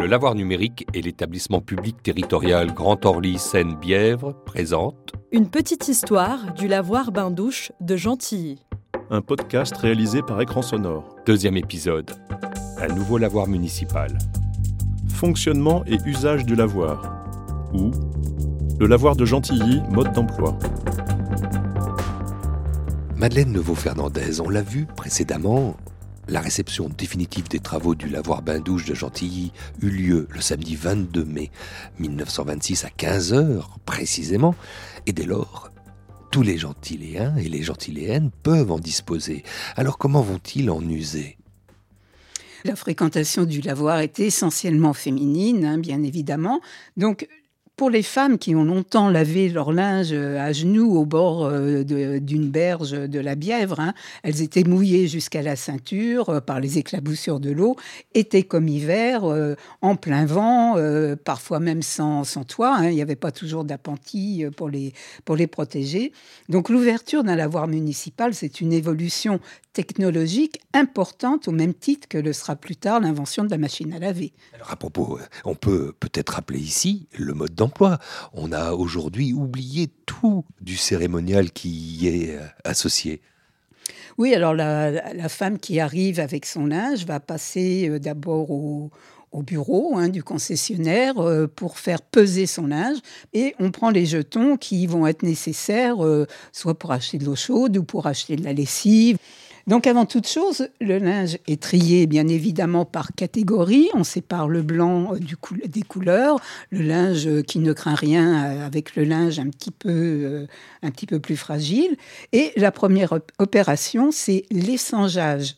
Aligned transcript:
Le 0.00 0.06
lavoir 0.06 0.34
numérique 0.34 0.86
et 0.94 1.02
l'établissement 1.02 1.60
public 1.60 2.02
territorial 2.02 2.72
Grand 2.72 3.04
Orly 3.04 3.38
Seine-Bièvre 3.38 4.34
présentent 4.46 5.12
Une 5.30 5.50
petite 5.50 5.88
histoire 5.88 6.54
du 6.54 6.68
lavoir 6.68 7.12
bain-douche 7.12 7.70
de 7.82 7.96
Gentilly. 7.96 8.64
Un 9.10 9.20
podcast 9.20 9.76
réalisé 9.76 10.22
par 10.22 10.40
Écran 10.40 10.62
Sonore. 10.62 11.16
Deuxième 11.26 11.58
épisode. 11.58 12.12
Un 12.78 12.86
nouveau 12.94 13.18
lavoir 13.18 13.46
municipal. 13.46 14.16
Fonctionnement 15.10 15.84
et 15.86 15.98
usage 16.06 16.46
du 16.46 16.54
lavoir. 16.54 17.22
Ou 17.74 17.90
le 18.78 18.86
lavoir 18.86 19.16
de 19.16 19.26
Gentilly, 19.26 19.82
mode 19.90 20.14
d'emploi. 20.14 20.58
Madeleine 23.16 23.52
Neveu-Fernandez, 23.52 24.40
on 24.40 24.48
l'a 24.48 24.62
vu 24.62 24.86
précédemment, 24.86 25.76
la 26.30 26.40
réception 26.40 26.88
définitive 26.88 27.48
des 27.48 27.58
travaux 27.58 27.94
du 27.94 28.08
lavoir 28.08 28.42
bain-douche 28.42 28.86
de 28.86 28.94
Gentilly 28.94 29.52
eut 29.82 29.90
lieu 29.90 30.28
le 30.30 30.40
samedi 30.40 30.76
22 30.76 31.24
mai 31.24 31.50
1926 31.98 32.84
à 32.84 32.88
15h 32.88 33.64
précisément, 33.84 34.54
et 35.06 35.12
dès 35.12 35.24
lors, 35.24 35.72
tous 36.30 36.42
les 36.42 36.56
gentilléens 36.56 37.36
et 37.36 37.48
les 37.48 37.62
gentilléennes 37.62 38.30
peuvent 38.44 38.70
en 38.70 38.78
disposer. 38.78 39.42
Alors 39.74 39.98
comment 39.98 40.22
vont-ils 40.22 40.70
en 40.70 40.80
user? 40.80 41.36
La 42.64 42.76
fréquentation 42.76 43.44
du 43.44 43.60
lavoir 43.60 44.00
était 44.00 44.26
essentiellement 44.26 44.92
féminine, 44.92 45.64
hein, 45.64 45.78
bien 45.78 46.02
évidemment. 46.04 46.60
Donc 46.96 47.26
pour 47.80 47.88
les 47.88 48.02
femmes 48.02 48.36
qui 48.36 48.54
ont 48.54 48.62
longtemps 48.62 49.08
lavé 49.08 49.48
leur 49.48 49.72
linge 49.72 50.10
euh, 50.12 50.38
à 50.38 50.52
genoux 50.52 50.98
au 50.98 51.06
bord 51.06 51.46
euh, 51.46 51.82
d'une 51.82 52.50
berge 52.50 52.90
de 52.90 53.18
la 53.18 53.36
Bièvre, 53.36 53.80
hein, 53.80 53.94
elles 54.22 54.42
étaient 54.42 54.64
mouillées 54.64 55.08
jusqu'à 55.08 55.40
la 55.40 55.56
ceinture 55.56 56.28
euh, 56.28 56.40
par 56.42 56.60
les 56.60 56.76
éclaboussures 56.76 57.40
de 57.40 57.50
l'eau, 57.50 57.76
été 58.12 58.42
comme 58.42 58.68
hiver, 58.68 59.24
en 59.80 59.96
plein 59.96 60.26
vent, 60.26 60.76
parfois 61.24 61.58
même 61.58 61.80
sans, 61.80 62.24
toit. 62.46 62.76
Hein. 62.76 62.90
il 62.90 62.96
n'y 62.96 63.02
avait 63.02 63.16
pas 63.16 63.32
toujours 63.32 63.64
d'appentis 63.64 64.44
pour 64.58 64.68
les, 64.68 64.92
pour 65.24 65.36
les 65.36 65.46
protéger. 65.46 66.12
Donc 66.50 66.68
l'ouverture 66.68 67.24
d'un 67.24 67.36
lavoir 67.36 67.66
municipal, 67.66 68.34
c'est 68.34 68.60
une 68.60 68.74
évolution 68.74 69.40
technologique 69.72 70.60
importante 70.74 71.48
au 71.48 71.52
même 71.52 71.72
titre 71.72 72.08
que 72.08 72.18
le 72.18 72.32
sera 72.32 72.56
plus 72.56 72.76
tard 72.76 73.00
l'invention 73.00 73.44
de 73.44 73.50
la 73.50 73.58
machine 73.58 73.92
à 73.92 73.98
laver. 73.98 74.32
Alors 74.54 74.70
à 74.70 74.76
propos, 74.76 75.18
on 75.44 75.54
peut 75.54 75.94
peut-être 75.98 76.34
rappeler 76.34 76.58
ici 76.58 77.06
le 77.16 77.32
mode 77.32 77.54
d'emploi 77.54 77.69
on 78.32 78.52
a 78.52 78.72
aujourd'hui 78.72 79.32
oublié 79.32 79.90
tout 80.06 80.44
du 80.60 80.76
cérémonial 80.76 81.50
qui 81.50 81.68
y 81.68 82.08
est 82.08 82.36
euh, 82.36 82.46
associé. 82.64 83.20
Oui, 84.18 84.34
alors 84.34 84.54
la, 84.54 85.28
femme 85.28 85.58
qui 85.58 85.80
arrive 85.80 86.20
avec 86.20 86.44
son 86.44 86.66
linge 86.66 87.06
va 87.06 87.20
passer 87.20 87.88
euh, 87.88 87.98
d'abord 87.98 88.50
au, 88.50 88.90
bureau 89.32 89.96
hein, 89.96 90.08
du 90.08 90.22
concessionnaire 90.22 91.18
euh, 91.18 91.46
pour 91.46 91.78
faire 91.78 92.02
peser 92.02 92.46
son 92.46 92.66
linge 92.66 92.98
et 93.32 93.54
on 93.58 93.70
prend 93.70 93.90
les 93.90 94.04
jetons 94.04 94.56
qui 94.56 94.86
vont 94.86 95.06
être 95.06 95.22
nécessaires 95.22 95.98
soit 96.52 96.78
pour 96.78 96.92
acheter 96.92 97.18
de 97.18 97.24
l'eau 97.24 97.36
chaude 97.36 97.76
ou 97.76 97.84
pour 97.84 98.06
acheter 98.06 98.36
de 98.36 98.44
la 98.44 98.52
lessive. 98.52 99.16
Donc 99.66 99.86
avant 99.86 100.06
toute 100.06 100.26
chose, 100.26 100.68
le 100.80 100.98
linge 100.98 101.38
est 101.46 101.62
trié 101.62 102.06
bien 102.06 102.28
évidemment 102.28 102.84
par 102.84 103.12
catégorie. 103.12 103.88
On 103.94 104.04
sépare 104.04 104.48
le 104.48 104.62
blanc 104.62 105.14
euh, 105.14 105.66
des 105.66 105.82
couleurs, 105.82 106.40
le 106.70 106.82
linge 106.82 107.26
euh, 107.26 107.42
qui 107.42 107.58
ne 107.58 107.72
craint 107.72 107.94
rien 107.94 108.44
euh, 108.44 108.66
avec 108.66 108.96
le 108.96 109.04
linge 109.04 109.38
un 109.38 109.48
petit 109.48 109.70
peu, 109.70 110.46
un 110.82 110.90
petit 110.90 111.06
peu 111.06 111.20
plus 111.20 111.36
fragile. 111.36 111.96
Et 112.32 112.52
la 112.56 112.72
première 112.72 113.18
opération, 113.38 114.10
c'est 114.10 114.44
l'essangeage. 114.50 115.56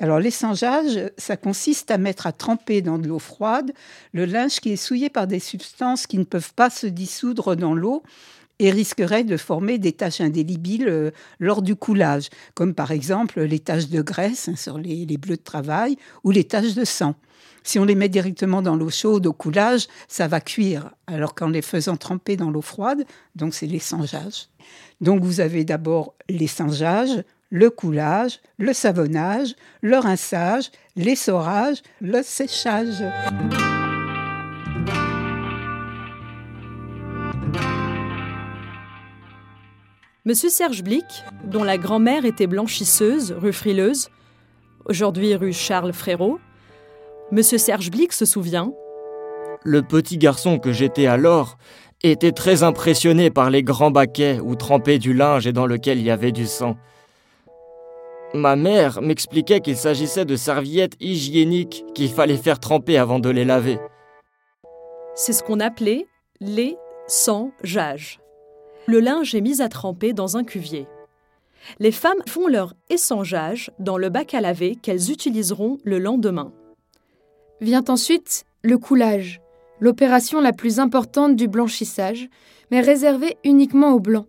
Alors 0.00 0.18
l'essangeage, 0.18 1.10
ça 1.16 1.36
consiste 1.36 1.90
à 1.90 1.98
mettre 1.98 2.26
à 2.26 2.32
tremper 2.32 2.82
dans 2.82 2.98
de 2.98 3.06
l'eau 3.06 3.20
froide 3.20 3.72
le 4.12 4.24
linge 4.24 4.58
qui 4.60 4.72
est 4.72 4.76
souillé 4.76 5.08
par 5.08 5.28
des 5.28 5.38
substances 5.38 6.06
qui 6.06 6.18
ne 6.18 6.24
peuvent 6.24 6.52
pas 6.54 6.70
se 6.70 6.88
dissoudre 6.88 7.54
dans 7.54 7.74
l'eau 7.74 8.02
et 8.58 8.70
risquerait 8.70 9.24
de 9.24 9.36
former 9.36 9.78
des 9.78 9.92
taches 9.92 10.20
indélébiles 10.20 10.88
euh, 10.88 11.10
lors 11.40 11.62
du 11.62 11.74
coulage, 11.74 12.28
comme 12.54 12.74
par 12.74 12.92
exemple 12.92 13.42
les 13.42 13.58
taches 13.58 13.88
de 13.88 14.02
graisse 14.02 14.48
hein, 14.48 14.56
sur 14.56 14.78
les, 14.78 15.06
bleus 15.16 15.36
de 15.36 15.42
travail 15.42 15.96
ou 16.22 16.30
les 16.30 16.44
taches 16.44 16.74
de 16.74 16.84
sang. 16.84 17.14
Si 17.62 17.78
on 17.78 17.84
les 17.84 17.94
met 17.94 18.08
directement 18.08 18.60
dans 18.60 18.76
l'eau 18.76 18.90
chaude 18.90 19.26
au 19.26 19.32
coulage, 19.32 19.86
ça 20.06 20.28
va 20.28 20.40
cuire, 20.40 20.90
alors 21.06 21.34
qu'en 21.34 21.48
les 21.48 21.62
faisant 21.62 21.96
tremper 21.96 22.36
dans 22.36 22.50
l'eau 22.50 22.62
froide, 22.62 23.04
donc 23.36 23.54
c'est 23.54 23.66
l'essangeage. 23.66 24.48
Donc 25.00 25.22
vous 25.22 25.40
avez 25.40 25.64
d'abord 25.64 26.14
l'essangeage, 26.28 27.24
le 27.50 27.70
coulage, 27.70 28.40
le 28.58 28.72
savonnage, 28.72 29.54
le 29.80 29.96
rinçage, 29.96 30.70
l'essorage, 30.96 31.82
le 32.00 32.22
séchage. 32.22 33.02
Monsieur 40.26 40.48
Serge 40.48 40.82
Blic, 40.82 41.04
dont 41.44 41.64
la 41.64 41.76
grand-mère 41.76 42.24
était 42.24 42.46
blanchisseuse, 42.46 43.32
rue 43.32 43.52
Frileuse, 43.52 44.08
aujourd'hui 44.86 45.34
rue 45.36 45.52
Charles 45.52 45.92
Frérot, 45.92 46.38
Monsieur 47.30 47.58
Serge 47.58 47.90
Blic 47.90 48.14
se 48.14 48.24
souvient 48.24 48.72
Le 49.64 49.82
petit 49.82 50.16
garçon 50.16 50.58
que 50.58 50.72
j'étais 50.72 51.04
alors 51.04 51.58
était 52.02 52.32
très 52.32 52.62
impressionné 52.62 53.28
par 53.28 53.50
les 53.50 53.62
grands 53.62 53.90
baquets 53.90 54.40
où 54.42 54.54
trempait 54.56 54.98
du 54.98 55.12
linge 55.12 55.46
et 55.46 55.52
dans 55.52 55.66
lequel 55.66 55.98
il 55.98 56.04
y 56.04 56.10
avait 56.10 56.32
du 56.32 56.46
sang. 56.46 56.78
Ma 58.32 58.56
mère 58.56 59.02
m'expliquait 59.02 59.60
qu'il 59.60 59.76
s'agissait 59.76 60.24
de 60.24 60.36
serviettes 60.36 60.96
hygiéniques 61.00 61.84
qu'il 61.94 62.08
fallait 62.08 62.38
faire 62.38 62.60
tremper 62.60 62.96
avant 62.96 63.18
de 63.18 63.28
les 63.28 63.44
laver. 63.44 63.78
C'est 65.14 65.34
ce 65.34 65.42
qu'on 65.42 65.60
appelait 65.60 66.06
les 66.40 66.78
sans 67.08 67.50
jage 67.62 68.20
le 68.86 69.00
linge 69.00 69.34
est 69.34 69.40
mis 69.40 69.62
à 69.62 69.68
tremper 69.68 70.12
dans 70.12 70.36
un 70.36 70.44
cuvier. 70.44 70.86
Les 71.78 71.92
femmes 71.92 72.22
font 72.28 72.46
leur 72.46 72.74
essangeage 72.90 73.70
dans 73.78 73.96
le 73.96 74.10
bac 74.10 74.34
à 74.34 74.40
laver 74.40 74.76
qu'elles 74.76 75.10
utiliseront 75.10 75.78
le 75.84 75.98
lendemain. 75.98 76.52
Vient 77.60 77.84
ensuite 77.88 78.44
le 78.62 78.76
coulage, 78.76 79.40
l'opération 79.80 80.40
la 80.40 80.52
plus 80.52 80.78
importante 80.78 81.36
du 81.36 81.48
blanchissage, 81.48 82.28
mais 82.70 82.80
réservée 82.80 83.36
uniquement 83.44 83.92
aux 83.92 84.00
blancs. 84.00 84.26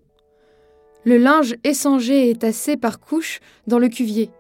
Le 1.04 1.18
linge 1.18 1.56
essangé 1.64 2.30
est 2.30 2.42
tassé 2.42 2.78
par 2.78 3.00
couches 3.00 3.40
dans 3.68 3.80
le 3.80 3.90
cuvier. 3.90 4.32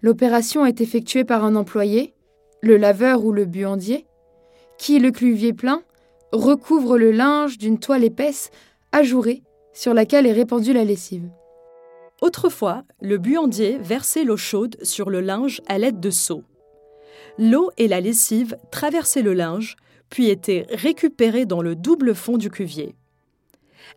L'opération 0.00 0.64
est 0.64 0.80
effectuée 0.80 1.24
par 1.24 1.44
un 1.44 1.56
employé, 1.56 2.14
le 2.62 2.76
laveur 2.76 3.24
ou 3.24 3.32
le 3.32 3.44
buandier, 3.44 4.06
qui, 4.78 5.00
le 5.00 5.10
cuvier 5.10 5.52
plein, 5.52 5.82
recouvre 6.32 6.96
le 6.96 7.10
linge 7.10 7.58
d'une 7.58 7.80
toile 7.80 8.04
épaisse 8.04 8.50
ajourée 8.92 9.42
sur 9.78 9.94
laquelle 9.94 10.26
est 10.26 10.32
répandue 10.32 10.72
la 10.72 10.82
lessive. 10.82 11.30
Autrefois, 12.20 12.82
le 13.00 13.16
buandier 13.16 13.78
versait 13.78 14.24
l'eau 14.24 14.36
chaude 14.36 14.76
sur 14.82 15.08
le 15.08 15.20
linge 15.20 15.62
à 15.68 15.78
l'aide 15.78 16.00
de 16.00 16.10
seaux. 16.10 16.42
L'eau 17.38 17.70
et 17.76 17.86
la 17.86 18.00
lessive 18.00 18.56
traversaient 18.72 19.22
le 19.22 19.34
linge, 19.34 19.76
puis 20.10 20.30
étaient 20.30 20.66
récupérées 20.70 21.46
dans 21.46 21.62
le 21.62 21.76
double 21.76 22.16
fond 22.16 22.38
du 22.38 22.50
cuvier. 22.50 22.96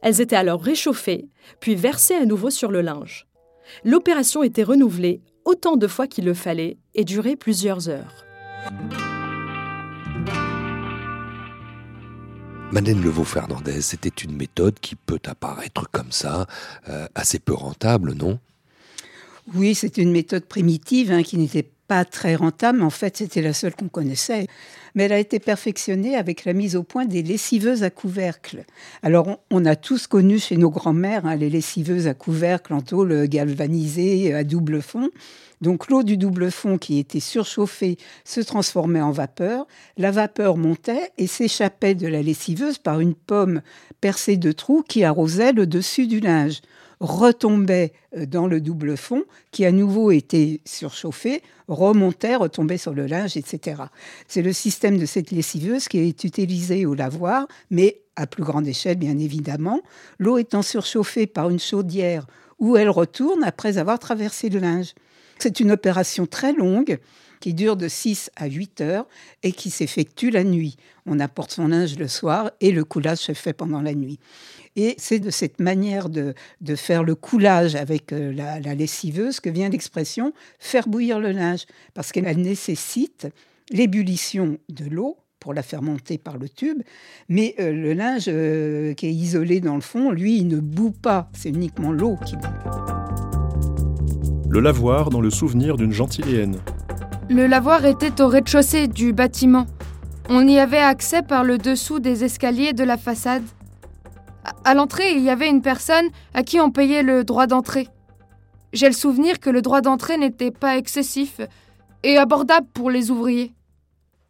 Elles 0.03 0.22
étaient 0.22 0.36
alors 0.36 0.62
réchauffées, 0.62 1.28
puis 1.59 1.74
versées 1.74 2.13
à 2.13 2.25
nouveau 2.25 2.52
sur 2.52 2.69
le 2.69 2.81
linge. 2.81 3.25
L'opération 3.84 4.44
était 4.44 4.62
renouvelée 4.62 5.24
autant 5.46 5.78
de 5.78 5.88
fois 5.88 6.06
qu'il 6.06 6.25
le 6.25 6.36
fallait 6.36 6.78
et 6.94 7.06
durait 7.06 7.36
plusieurs 7.36 7.90
heures. 7.90 8.24
Madeleine 12.72 13.02
Levaux-Fernandez, 13.02 13.82
c'était 13.82 14.08
une 14.09 14.38
méthode 14.38 14.80
qui 14.80 14.96
peut 14.96 15.20
apparaître 15.26 15.90
comme 15.92 16.12
ça, 16.12 16.48
euh, 16.88 17.06
assez 17.16 17.38
peu 17.38 17.54
rentable, 17.54 18.14
non? 18.14 18.40
Oui, 19.54 19.76
c'est 19.76 19.98
une 19.98 20.12
méthode 20.12 20.46
primitive 20.46 21.12
hein, 21.12 21.22
qui 21.22 21.38
n'était 21.38 21.70
pas 21.91 22.06
très 22.06 22.35
rentable, 22.35 22.78
mais 22.79 22.85
en 22.85 22.90
fait 22.90 23.18
c'était 23.18 23.41
la 23.41 23.52
seule 23.52 23.75
qu'on 23.75 23.90
connaissait. 23.90 24.47
Mais 24.96 25.03
elle 25.03 25.12
a 25.12 25.19
été 25.19 25.40
perfectionnée 25.40 26.16
avec 26.16 26.45
la 26.45 26.54
mise 26.54 26.77
au 26.77 26.83
point 26.83 27.04
des 27.04 27.21
lessiveuses 27.21 27.83
à 27.83 27.89
couvercle. 27.89 28.63
Alors 29.04 29.42
on, 29.51 29.66
a 29.66 29.75
tous 29.75 30.07
connu 30.07 30.39
chez 30.39 30.56
nos 30.56 30.69
grands-mères 30.69 31.25
hein, 31.25 31.36
les 31.36 31.50
lessiveuses 31.50 32.07
à 32.07 32.13
couvercle 32.13 32.74
en 32.74 32.80
tôle 32.80 33.27
galvanisée 33.27 34.33
à 34.33 34.45
double 34.45 34.81
fond. 34.81 35.10
Donc 35.60 35.89
l'eau 35.89 36.04
du 36.04 36.16
double 36.16 36.50
fond 36.50 36.77
qui 36.77 36.98
était 36.98 37.19
surchauffée 37.19 37.98
se 38.24 38.39
transformait 38.39 39.01
en 39.01 39.12
vapeur. 39.12 39.68
La 39.98 40.12
vapeur 40.12 40.56
montait 40.56 41.12
et 41.18 41.27
s'échappait 41.27 41.94
de 41.94 42.07
la 42.07 42.21
lessiveuse 42.21 42.77
par 42.77 43.01
une 43.01 43.16
pomme 43.16 43.62
percée 44.00 44.38
de 44.38 44.54
trous 44.54 44.81
qui 44.88 45.04
arrosait 45.04 45.51
le 45.51 45.68
dessus 45.68 46.07
du 46.07 46.21
linge 46.21 46.62
retombait 47.01 47.92
euh, 48.15 48.25
dans 48.25 48.48
le 48.48 48.62
double 48.62 48.95
fond, 48.95 49.25
qui 49.51 49.65
à 49.65 49.71
nouveau 49.71 50.12
était 50.12 50.62
surchauffé, 50.65 51.42
remontait, 51.68 52.36
retombait 52.36 52.77
sur 52.77 52.94
le 52.94 53.07
linge, 53.07 53.36
etc. 53.36 53.83
C'est 54.27 54.44
le 54.44 54.53
système 54.53 54.98
de 54.98 55.06
cette 55.06 55.31
lessiveuse 55.31 55.88
qui 55.88 55.98
est 55.98 56.24
utilisé 56.24 56.86
au 56.86 56.94
lavoir, 56.94 57.48
mais 57.71 58.01
à 58.15 58.27
plus 58.27 58.44
grande 58.44 58.68
échelle, 58.68 58.98
bien 58.98 59.18
évidemment, 59.18 59.81
l'eau 60.19 60.38
étant 60.38 60.62
surchauffée 60.62 61.27
par 61.27 61.50
une 61.50 61.59
chaudière 61.59 62.27
où 62.59 62.77
elle 62.77 62.89
retourne 62.89 63.44
après 63.44 63.80
avoir 63.80 63.97
traversé 63.97 64.50
le 64.50 64.59
linge. 64.59 64.94
C'est 65.39 65.59
une 65.59 65.71
opération 65.71 66.27
très 66.27 66.54
longue 66.54 67.00
qui 67.42 67.54
dure 67.54 67.76
de 67.76 67.90
6 67.90 68.32
à 68.38 68.48
8 68.48 68.80
heures 68.80 69.08
et 69.44 69.52
qui 69.52 69.70
s'effectue 69.70 70.30
la 70.30 70.46
nuit. 70.46 70.78
On 71.06 71.20
apporte 71.20 71.52
son 71.52 71.68
linge 71.68 71.98
le 71.98 72.08
soir 72.08 72.52
et 72.62 72.72
le 72.72 72.86
coulage 72.86 73.18
se 73.18 73.34
fait 73.34 73.52
pendant 73.52 73.82
la 73.82 73.94
nuit. 73.94 74.20
Et 74.78 74.96
c'est 74.98 75.20
de 75.20 75.30
cette 75.30 75.60
manière 75.60 76.08
de, 76.10 76.34
faire 76.76 77.04
le 77.04 77.16
coulage 77.16 77.76
avec 77.76 78.14
euh, 78.14 78.32
la, 78.32 78.60
lessiveuse 78.74 79.42
que 79.42 79.50
vient 79.50 79.68
l'expression 79.68 80.32
faire 80.60 80.88
bouillir 80.88 81.20
le 81.20 81.32
linge, 81.32 81.66
parce 81.94 82.14
qu'elle 82.14 82.38
nécessite 82.38 83.28
l'ébullition 83.70 84.58
de 84.70 84.86
l'eau 84.86 85.18
pour 85.40 85.54
la 85.54 85.64
faire 85.64 85.82
monter 85.82 86.18
par 86.18 86.38
le 86.38 86.48
tube, 86.48 86.84
mais 87.28 87.56
euh, 87.60 87.74
le 87.74 87.94
linge 87.94 88.26
euh, 88.28 88.94
qui 88.94 89.08
est 89.08 89.14
isolé 89.14 89.60
dans 89.60 89.76
le 89.76 89.82
fond, 89.82 90.12
lui, 90.12 90.38
il 90.38 90.48
ne 90.48 90.60
boue 90.60 90.92
pas, 90.92 91.30
c'est 91.34 91.50
uniquement 91.50 91.92
l'eau 91.92 92.16
qui 92.26 92.36
boue. 92.38 92.48
Le 94.50 94.60
lavoir 94.60 95.10
dans 95.10 95.22
le 95.22 95.32
souvenir 95.32 95.78
d'une 95.78 95.94
gentilléenne. 95.94 96.60
Le 97.33 97.48
lavoir 97.48 97.86
était 97.86 98.22
au 98.22 98.28
rez-de-chaussée 98.28 98.89
du 98.89 99.13
bâtiment. 99.13 99.66
On 100.28 100.45
y 100.50 100.60
avait 100.60 100.75
accès 100.75 101.22
par 101.22 101.45
le 101.45 101.57
dessous 101.57 102.01
des 102.01 102.25
escaliers 102.25 102.74
de 102.74 102.83
la 102.83 102.98
façade. 102.98 103.45
À 104.66 104.74
l'entrée, 104.74 105.13
il 105.13 105.24
y 105.24 105.30
avait 105.30 105.48
une 105.48 105.62
personne 105.62 106.10
à 106.33 106.44
qui 106.44 106.60
on 106.60 106.72
payait 106.72 107.04
le 107.04 107.24
droit 107.24 107.48
d'entrée. 107.48 107.88
J'ai 108.74 108.88
le 108.88 108.94
souvenir 108.94 109.39
que 109.39 109.50
le 109.50 109.62
droit 109.62 109.80
d'entrée 109.80 110.18
n'était 110.18 110.51
pas 110.51 110.75
excessif 110.75 111.39
et 112.04 112.18
abordable 112.18 112.68
pour 112.74 112.92
les 112.92 113.12
ouvriers. 113.12 113.54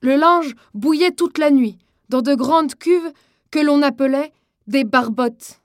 Le 0.02 0.16
linge 0.16 0.54
bouillait 0.76 1.10
toute 1.10 1.40
la 1.40 1.50
nuit, 1.50 1.80
dans 2.10 2.22
de 2.22 2.36
grandes 2.36 2.76
cuves 2.76 3.12
que 3.50 3.58
l'on 3.58 3.82
appelait 3.82 4.32
des 4.68 4.84
barbottes. 4.84 5.60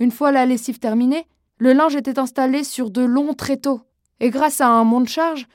Une 0.00 0.10
fois 0.10 0.32
la 0.32 0.46
lessive 0.46 0.78
terminée, 0.78 1.26
le 1.58 1.74
linge 1.74 1.94
était 1.94 2.18
installé 2.18 2.64
sur 2.64 2.90
de 2.90 3.02
longs 3.02 3.34
tréteaux, 3.34 3.82
et 4.18 4.30
grâce 4.30 4.62
à 4.62 4.68
un 4.68 4.84
monte-charge, 4.84 5.46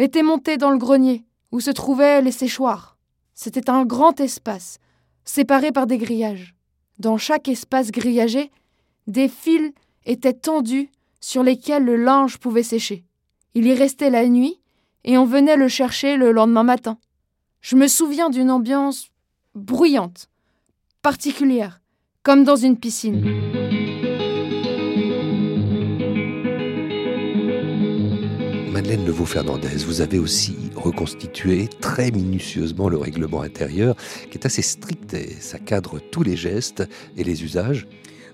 était 0.00 0.22
monté 0.22 0.56
dans 0.56 0.70
le 0.70 0.78
grenier, 0.78 1.24
où 1.52 1.60
se 1.60 1.70
trouvaient 1.70 2.22
les 2.22 2.32
séchoirs. 2.32 2.96
C'était 3.34 3.70
un 3.70 3.84
grand 3.84 4.20
espace, 4.20 4.78
séparé 5.24 5.72
par 5.72 5.86
des 5.86 5.98
grillages. 5.98 6.54
Dans 6.98 7.18
chaque 7.18 7.48
espace 7.48 7.90
grillagé, 7.90 8.50
des 9.06 9.28
fils 9.28 9.72
étaient 10.04 10.34
tendus 10.34 10.90
sur 11.20 11.42
lesquels 11.42 11.84
le 11.84 11.96
linge 11.96 12.38
pouvait 12.38 12.62
sécher. 12.62 13.04
Il 13.54 13.66
y 13.66 13.74
restait 13.74 14.10
la 14.10 14.26
nuit 14.26 14.60
et 15.04 15.18
on 15.18 15.24
venait 15.24 15.56
le 15.56 15.68
chercher 15.68 16.16
le 16.16 16.32
lendemain 16.32 16.62
matin. 16.62 16.98
Je 17.60 17.76
me 17.76 17.88
souviens 17.88 18.30
d'une 18.30 18.50
ambiance 18.50 19.08
bruyante, 19.54 20.28
particulière, 21.02 21.80
comme 22.22 22.44
dans 22.44 22.56
une 22.56 22.78
piscine. 22.78 23.59
Madeleine 28.90 29.06
Levaux-Fernandez, 29.06 29.84
vous 29.86 30.00
avez 30.00 30.18
aussi 30.18 30.56
reconstitué 30.74 31.68
très 31.80 32.10
minutieusement 32.10 32.88
le 32.88 32.96
règlement 32.96 33.40
intérieur, 33.42 33.94
qui 34.32 34.36
est 34.36 34.44
assez 34.44 34.62
strict 34.62 35.14
et 35.14 35.36
ça 35.38 35.60
cadre 35.60 36.00
tous 36.00 36.24
les 36.24 36.36
gestes 36.36 36.82
et 37.16 37.22
les 37.22 37.44
usages. 37.44 37.86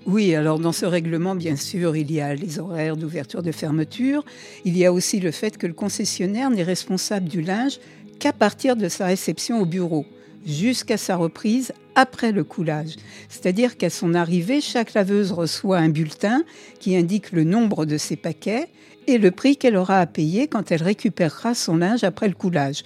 Oui, 0.07 0.33
alors 0.33 0.57
dans 0.57 0.71
ce 0.71 0.87
règlement, 0.87 1.35
bien 1.35 1.55
sûr, 1.55 1.95
il 1.95 2.11
y 2.11 2.21
a 2.21 2.33
les 2.33 2.57
horaires 2.57 2.97
d'ouverture 2.97 3.43
de 3.43 3.51
fermeture. 3.51 4.25
Il 4.65 4.75
y 4.75 4.83
a 4.83 4.91
aussi 4.91 5.19
le 5.19 5.29
fait 5.29 5.59
que 5.59 5.67
le 5.67 5.73
concessionnaire 5.73 6.49
n'est 6.49 6.63
responsable 6.63 7.29
du 7.29 7.43
linge 7.43 7.79
qu'à 8.17 8.33
partir 8.33 8.75
de 8.75 8.89
sa 8.89 9.05
réception 9.05 9.61
au 9.61 9.65
bureau, 9.65 10.07
jusqu'à 10.43 10.97
sa 10.97 11.17
reprise 11.17 11.71
après 11.93 12.31
le 12.31 12.43
coulage. 12.43 12.95
C'est-à-dire 13.29 13.77
qu'à 13.77 13.91
son 13.91 14.15
arrivée, 14.15 14.61
chaque 14.61 14.95
laveuse 14.95 15.31
reçoit 15.33 15.77
un 15.77 15.89
bulletin 15.89 16.43
qui 16.79 16.95
indique 16.95 17.31
le 17.31 17.43
nombre 17.43 17.85
de 17.85 17.99
ses 17.99 18.15
paquets 18.15 18.69
et 19.07 19.17
le 19.17 19.31
prix 19.31 19.57
qu'elle 19.57 19.75
aura 19.75 19.99
à 19.99 20.05
payer 20.05 20.47
quand 20.47 20.71
elle 20.71 20.83
récupérera 20.83 21.53
son 21.53 21.77
linge 21.77 22.03
après 22.03 22.27
le 22.27 22.33
coulage. 22.33 22.83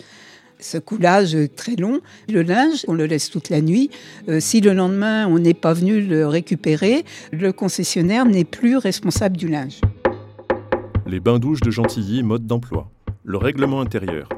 Ce 0.59 0.77
coulage 0.77 1.35
très 1.55 1.75
long, 1.75 2.01
le 2.29 2.43
linge, 2.43 2.85
on 2.87 2.93
le 2.93 3.07
laisse 3.07 3.31
toute 3.31 3.49
la 3.49 3.61
nuit. 3.61 3.89
Euh, 4.29 4.39
si 4.39 4.61
le 4.61 4.73
lendemain 4.73 5.27
on 5.27 5.39
n'est 5.39 5.55
pas 5.55 5.73
venu 5.73 6.01
le 6.01 6.27
récupérer, 6.27 7.03
le 7.31 7.51
concessionnaire 7.51 8.25
n'est 8.25 8.45
plus 8.45 8.77
responsable 8.77 9.37
du 9.37 9.47
linge. 9.47 9.81
Les 11.07 11.19
bains-douches 11.19 11.61
de 11.61 11.71
Gentilly, 11.71 12.21
mode 12.21 12.45
d'emploi. 12.45 12.91
Le 13.23 13.37
règlement 13.37 13.81
intérieur. 13.81 14.29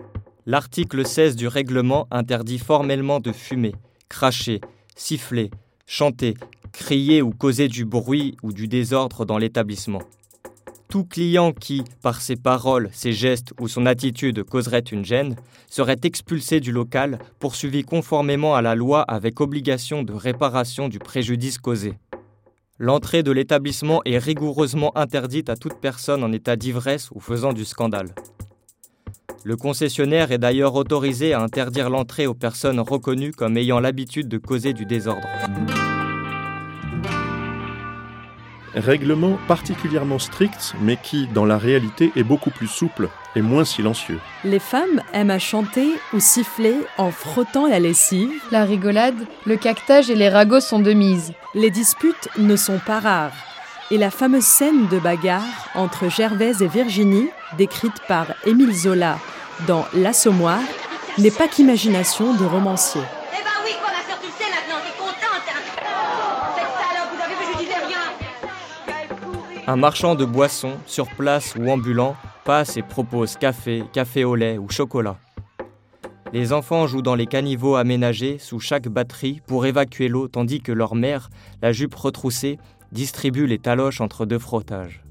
L'article 0.45 1.05
16 1.05 1.35
du 1.35 1.47
règlement 1.47 2.07
interdit 2.09 2.57
formellement 2.57 3.19
de 3.19 3.31
fumer, 3.31 3.75
cracher, 4.09 4.61
siffler, 4.95 5.51
chanter, 5.85 6.35
crier 6.71 7.21
ou 7.21 7.31
causer 7.31 7.67
du 7.67 7.85
bruit 7.85 8.35
ou 8.43 8.53
du 8.53 8.67
désordre 8.67 9.25
dans 9.25 9.37
l'établissement. 9.37 10.01
Tout 10.93 11.05
client 11.05 11.53
qui, 11.53 11.83
par 12.03 12.21
ses 12.21 12.35
paroles, 12.35 12.91
ses 12.93 13.13
gestes 13.13 13.51
ou 13.59 13.67
son 13.67 13.87
attitude 13.87 14.43
causerait 14.43 14.77
une 14.77 15.03
gêne, 15.03 15.35
serait 15.67 15.97
expulsé 16.03 16.59
du 16.59 16.71
local, 16.71 17.17
poursuivi 17.39 17.81
conformément 17.81 18.53
à 18.53 18.61
la 18.61 18.75
loi 18.75 19.01
avec 19.01 19.41
obligation 19.41 20.03
de 20.03 20.13
réparation 20.13 20.89
du 20.89 20.99
préjudice 20.99 21.57
causé. 21.57 21.95
L'entrée 22.77 23.23
de 23.23 23.31
l'établissement 23.31 24.03
est 24.05 24.19
rigoureusement 24.19 24.95
interdite 24.95 25.49
à 25.49 25.55
toute 25.55 25.81
personne 25.81 26.23
en 26.23 26.31
état 26.31 26.57
d'ivresse 26.57 27.09
ou 27.09 27.19
faisant 27.19 27.53
du 27.53 27.65
scandale. 27.65 28.13
Le 29.43 29.57
concessionnaire 29.57 30.31
est 30.31 30.37
d'ailleurs 30.37 30.75
autorisé 30.75 31.33
à 31.33 31.41
interdire 31.41 31.89
l'entrée 31.89 32.27
aux 32.27 32.35
personnes 32.35 32.79
reconnues 32.79 33.31
comme 33.31 33.57
ayant 33.57 33.79
l'habitude 33.79 34.27
de 34.27 34.37
causer 34.37 34.73
du 34.73 34.85
désordre. 34.85 35.27
Règlement 38.75 39.37
particulièrement 39.47 40.17
strict, 40.17 40.73
mais 40.81 40.97
qui, 40.97 41.27
dans 41.27 41.45
la 41.45 41.57
réalité, 41.57 42.11
est 42.15 42.23
beaucoup 42.23 42.49
plus 42.49 42.67
souple 42.67 43.09
et 43.35 43.41
moins 43.41 43.65
silencieux. 43.65 44.19
Les 44.43 44.59
femmes 44.59 45.01
aiment 45.13 45.29
à 45.31 45.39
chanter 45.39 45.87
ou 46.13 46.19
siffler 46.19 46.75
en 46.97 47.11
frottant 47.11 47.67
la 47.67 47.79
lessive. 47.79 48.31
La 48.51 48.65
rigolade, 48.65 49.27
le 49.45 49.57
cactage 49.57 50.09
et 50.09 50.15
les 50.15 50.29
ragots 50.29 50.59
sont 50.59 50.79
de 50.79 50.93
mise. 50.93 51.33
Les 51.53 51.69
disputes 51.69 52.29
ne 52.37 52.55
sont 52.55 52.79
pas 52.79 52.99
rares. 52.99 53.33
Et 53.91 53.97
la 53.97 54.09
fameuse 54.09 54.45
scène 54.45 54.87
de 54.87 54.97
bagarre 54.97 55.69
entre 55.75 56.09
Gervaise 56.09 56.63
et 56.63 56.67
Virginie, 56.67 57.29
décrite 57.57 58.01
par 58.07 58.27
Émile 58.45 58.73
Zola 58.73 59.19
dans 59.67 59.85
L'Assommoir, 59.93 60.61
n'est 61.19 61.31
pas 61.31 61.47
qu'imagination 61.47 62.33
de 62.33 62.45
romancier. 62.45 63.01
Un 69.65 69.77
marchand 69.77 70.15
de 70.15 70.25
boissons, 70.25 70.73
sur 70.85 71.07
place 71.07 71.55
ou 71.57 71.69
ambulant, 71.69 72.17
passe 72.43 72.75
et 72.75 72.81
propose 72.81 73.37
café, 73.37 73.85
café 73.93 74.25
au 74.25 74.35
lait 74.35 74.57
ou 74.57 74.69
chocolat. 74.69 75.17
Les 76.33 76.51
enfants 76.51 76.85
jouent 76.85 77.01
dans 77.01 77.15
les 77.15 77.27
caniveaux 77.27 77.75
aménagés 77.75 78.39
sous 78.39 78.59
chaque 78.59 78.89
batterie 78.89 79.41
pour 79.47 79.65
évacuer 79.65 80.09
l'eau 80.09 80.27
tandis 80.27 80.59
que 80.59 80.73
leur 80.73 80.95
mère, 80.95 81.29
la 81.61 81.71
jupe 81.71 81.95
retroussée, 81.95 82.57
distribue 82.91 83.47
les 83.47 83.57
taloches 83.57 84.01
entre 84.01 84.25
deux 84.25 84.37
frottages. 84.37 85.01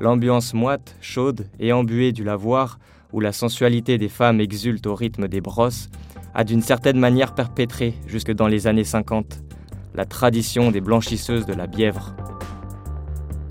L'ambiance 0.00 0.54
moite, 0.54 0.96
chaude 1.02 1.46
et 1.60 1.70
embuée 1.72 2.12
du 2.12 2.24
lavoir, 2.24 2.78
où 3.12 3.20
la 3.20 3.32
sensualité 3.32 3.98
des 3.98 4.08
femmes 4.08 4.40
exulte 4.40 4.86
au 4.86 4.94
rythme 4.94 5.28
des 5.28 5.42
brosses, 5.42 5.90
a 6.34 6.44
d'une 6.44 6.62
certaine 6.62 6.98
manière 6.98 7.34
perpétré, 7.34 7.94
jusque 8.06 8.32
dans 8.32 8.48
les 8.48 8.66
années 8.66 8.84
50, 8.84 9.42
la 9.94 10.06
tradition 10.06 10.70
des 10.70 10.80
blanchisseuses 10.80 11.44
de 11.44 11.52
la 11.52 11.66
Bièvre. 11.66 12.16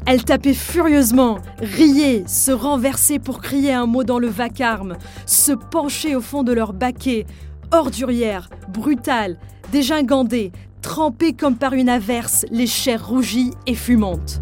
Elle 0.06 0.24
tapait 0.26 0.54
furieusement, 0.54 1.40
riait, 1.62 2.24
se 2.28 2.52
renversait 2.52 3.20
pour 3.20 3.42
crier 3.42 3.74
un 3.74 3.86
mot 3.86 4.04
dans 4.04 4.20
le 4.20 4.28
vacarme, 4.28 4.98
se 5.26 5.54
penchait 5.54 6.16
au 6.16 6.22
fond 6.22 6.44
de 6.44 6.52
leur 6.52 6.74
baquet, 6.74 7.26
ordurière, 7.72 8.50
brutale, 8.68 9.38
dégingandée, 9.72 10.52
trempée 10.82 11.34
comme 11.34 11.56
par 11.56 11.74
une 11.74 11.90
averse, 11.90 12.46
les 12.52 12.68
chairs 12.68 13.08
rougies 13.08 13.52
et 13.66 13.76
fumantes. 13.76 14.42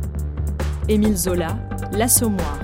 Émile 0.90 1.16
Zola, 1.16 1.58
L'Assommoir. 1.92 2.58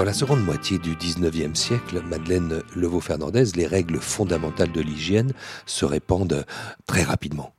Dans 0.00 0.06
la 0.06 0.14
seconde 0.14 0.42
moitié 0.42 0.78
du 0.78 0.96
XIXe 0.96 1.52
siècle, 1.52 2.00
Madeleine 2.08 2.62
Levaux-Fernandez, 2.74 3.44
les 3.54 3.66
règles 3.66 3.98
fondamentales 3.98 4.72
de 4.72 4.80
l'hygiène 4.80 5.34
se 5.66 5.84
répandent 5.84 6.46
très 6.86 7.02
rapidement. 7.02 7.52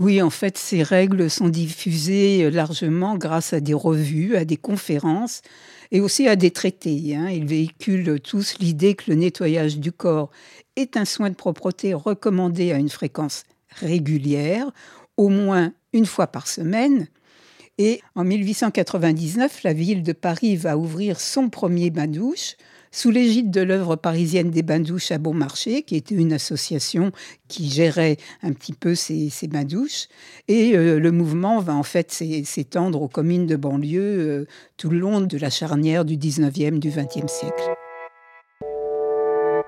Oui, 0.00 0.20
en 0.20 0.30
fait, 0.30 0.58
ces 0.58 0.82
règles 0.82 1.30
sont 1.30 1.48
diffusées 1.48 2.50
largement 2.50 3.16
grâce 3.16 3.52
à 3.52 3.60
des 3.60 3.72
revues, 3.72 4.34
à 4.34 4.44
des 4.44 4.56
conférences 4.56 5.42
et 5.92 6.00
aussi 6.00 6.26
à 6.26 6.34
des 6.34 6.50
traités. 6.50 7.14
Hein. 7.14 7.28
Ils 7.30 7.46
véhiculent 7.46 8.18
tous 8.18 8.58
l'idée 8.58 8.96
que 8.96 9.12
le 9.12 9.14
nettoyage 9.14 9.78
du 9.78 9.92
corps 9.92 10.32
est 10.74 10.96
un 10.96 11.04
soin 11.04 11.30
de 11.30 11.36
propreté 11.36 11.94
recommandé 11.94 12.72
à 12.72 12.78
une 12.78 12.90
fréquence 12.90 13.44
régulière, 13.76 14.72
au 15.16 15.28
moins 15.28 15.72
une 15.92 16.06
fois 16.06 16.26
par 16.26 16.48
semaine, 16.48 17.06
et 17.78 18.00
en 18.14 18.24
1899, 18.24 19.64
la 19.64 19.72
ville 19.72 20.02
de 20.02 20.12
Paris 20.12 20.56
va 20.56 20.78
ouvrir 20.78 21.20
son 21.20 21.48
premier 21.48 21.90
bain-douche 21.90 22.56
sous 22.92 23.10
l'égide 23.10 23.50
de 23.50 23.60
l'œuvre 23.60 23.96
parisienne 23.96 24.52
des 24.52 24.62
bains-douches 24.62 25.10
à 25.10 25.18
Bon 25.18 25.34
Marché, 25.34 25.82
qui 25.82 25.96
était 25.96 26.14
une 26.14 26.32
association 26.32 27.10
qui 27.48 27.68
gérait 27.68 28.18
un 28.44 28.52
petit 28.52 28.72
peu 28.72 28.94
ces, 28.94 29.32
bains-douches. 29.48 30.06
Et 30.46 30.76
euh, 30.76 31.00
le 31.00 31.10
mouvement 31.10 31.58
va 31.58 31.74
en 31.74 31.82
fait 31.82 32.12
s'étendre 32.12 33.02
aux 33.02 33.08
communes 33.08 33.46
de 33.46 33.56
banlieue 33.56 34.00
euh, 34.00 34.46
tout 34.76 34.90
le 34.90 35.00
long 35.00 35.20
de 35.20 35.36
la 35.36 35.50
charnière 35.50 36.04
du 36.04 36.16
19e, 36.16 36.78
du 36.78 36.90
20e 36.90 37.26
siècle. 37.26 37.74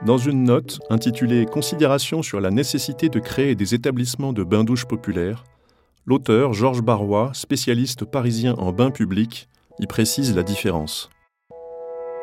Dans 0.04 0.18
une 0.18 0.44
note 0.44 0.78
intitulée 0.88 1.46
Considération 1.46 2.22
sur 2.22 2.40
la 2.40 2.50
nécessité 2.50 3.08
de 3.08 3.18
créer 3.18 3.56
des 3.56 3.74
établissements 3.74 4.32
de 4.32 4.44
bains-douches 4.44 4.84
populaires, 4.84 5.42
l'auteur 6.06 6.52
Georges 6.52 6.82
Barrois, 6.82 7.32
spécialiste 7.34 8.04
parisien 8.04 8.54
en 8.54 8.72
bains 8.72 8.92
publics, 8.92 9.48
y 9.80 9.86
précise 9.86 10.34
la 10.36 10.44
différence. 10.44 11.10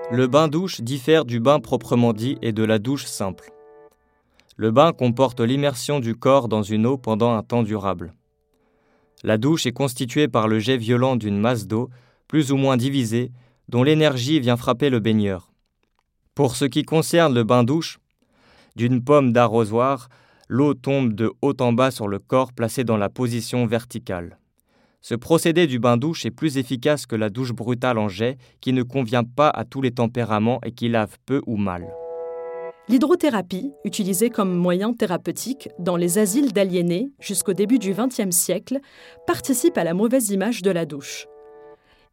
Le 0.09 0.27
bain-douche 0.27 0.81
diffère 0.81 1.25
du 1.25 1.41
bain 1.41 1.59
proprement 1.59 2.13
dit 2.13 2.37
et 2.41 2.53
de 2.53 2.63
la 2.63 2.79
douche 2.79 3.05
simple. 3.05 3.51
Le 4.55 4.71
bain 4.71 4.93
comporte 4.93 5.41
l'immersion 5.41 5.99
du 5.99 6.15
corps 6.15 6.47
dans 6.47 6.63
une 6.63 6.85
eau 6.85 6.97
pendant 6.97 7.33
un 7.33 7.43
temps 7.43 7.63
durable. 7.63 8.13
La 9.23 9.37
douche 9.37 9.65
est 9.65 9.73
constituée 9.73 10.29
par 10.29 10.47
le 10.47 10.59
jet 10.59 10.77
violent 10.77 11.17
d'une 11.17 11.39
masse 11.39 11.67
d'eau, 11.67 11.89
plus 12.27 12.51
ou 12.51 12.57
moins 12.57 12.77
divisée, 12.77 13.31
dont 13.67 13.83
l'énergie 13.83 14.39
vient 14.39 14.57
frapper 14.57 14.89
le 14.89 14.99
baigneur. 14.99 15.51
Pour 16.35 16.55
ce 16.55 16.65
qui 16.65 16.83
concerne 16.83 17.33
le 17.33 17.43
bain-douche, 17.43 17.99
d'une 18.75 19.03
pomme 19.03 19.33
d'arrosoir, 19.33 20.09
l'eau 20.53 20.75
tombe 20.75 21.13
de 21.13 21.31
haut 21.41 21.59
en 21.61 21.73
bas 21.73 21.89
sur 21.89 22.07
le 22.07 22.19
corps 22.19 22.53
placé 22.53 22.83
dans 22.83 22.95
la 22.95 23.09
position 23.09 23.65
verticale. 23.65 24.37
Ce 25.01 25.15
procédé 25.15 25.65
du 25.65 25.79
bain-douche 25.79 26.27
est 26.27 26.31
plus 26.31 26.59
efficace 26.59 27.07
que 27.07 27.15
la 27.15 27.31
douche 27.31 27.53
brutale 27.53 27.97
en 27.97 28.07
jet 28.07 28.37
qui 28.61 28.71
ne 28.71 28.83
convient 28.83 29.23
pas 29.23 29.49
à 29.49 29.65
tous 29.65 29.81
les 29.81 29.89
tempéraments 29.89 30.59
et 30.63 30.71
qui 30.71 30.89
lave 30.89 31.17
peu 31.25 31.41
ou 31.47 31.57
mal. 31.57 31.87
L'hydrothérapie, 32.87 33.71
utilisée 33.83 34.29
comme 34.29 34.53
moyen 34.53 34.93
thérapeutique 34.93 35.69
dans 35.79 35.95
les 35.95 36.19
asiles 36.19 36.53
d'aliénés 36.53 37.09
jusqu'au 37.19 37.53
début 37.53 37.79
du 37.79 37.95
XXe 37.95 38.29
siècle, 38.29 38.79
participe 39.25 39.79
à 39.79 39.83
la 39.83 39.95
mauvaise 39.95 40.29
image 40.29 40.61
de 40.61 40.69
la 40.69 40.85
douche. 40.85 41.25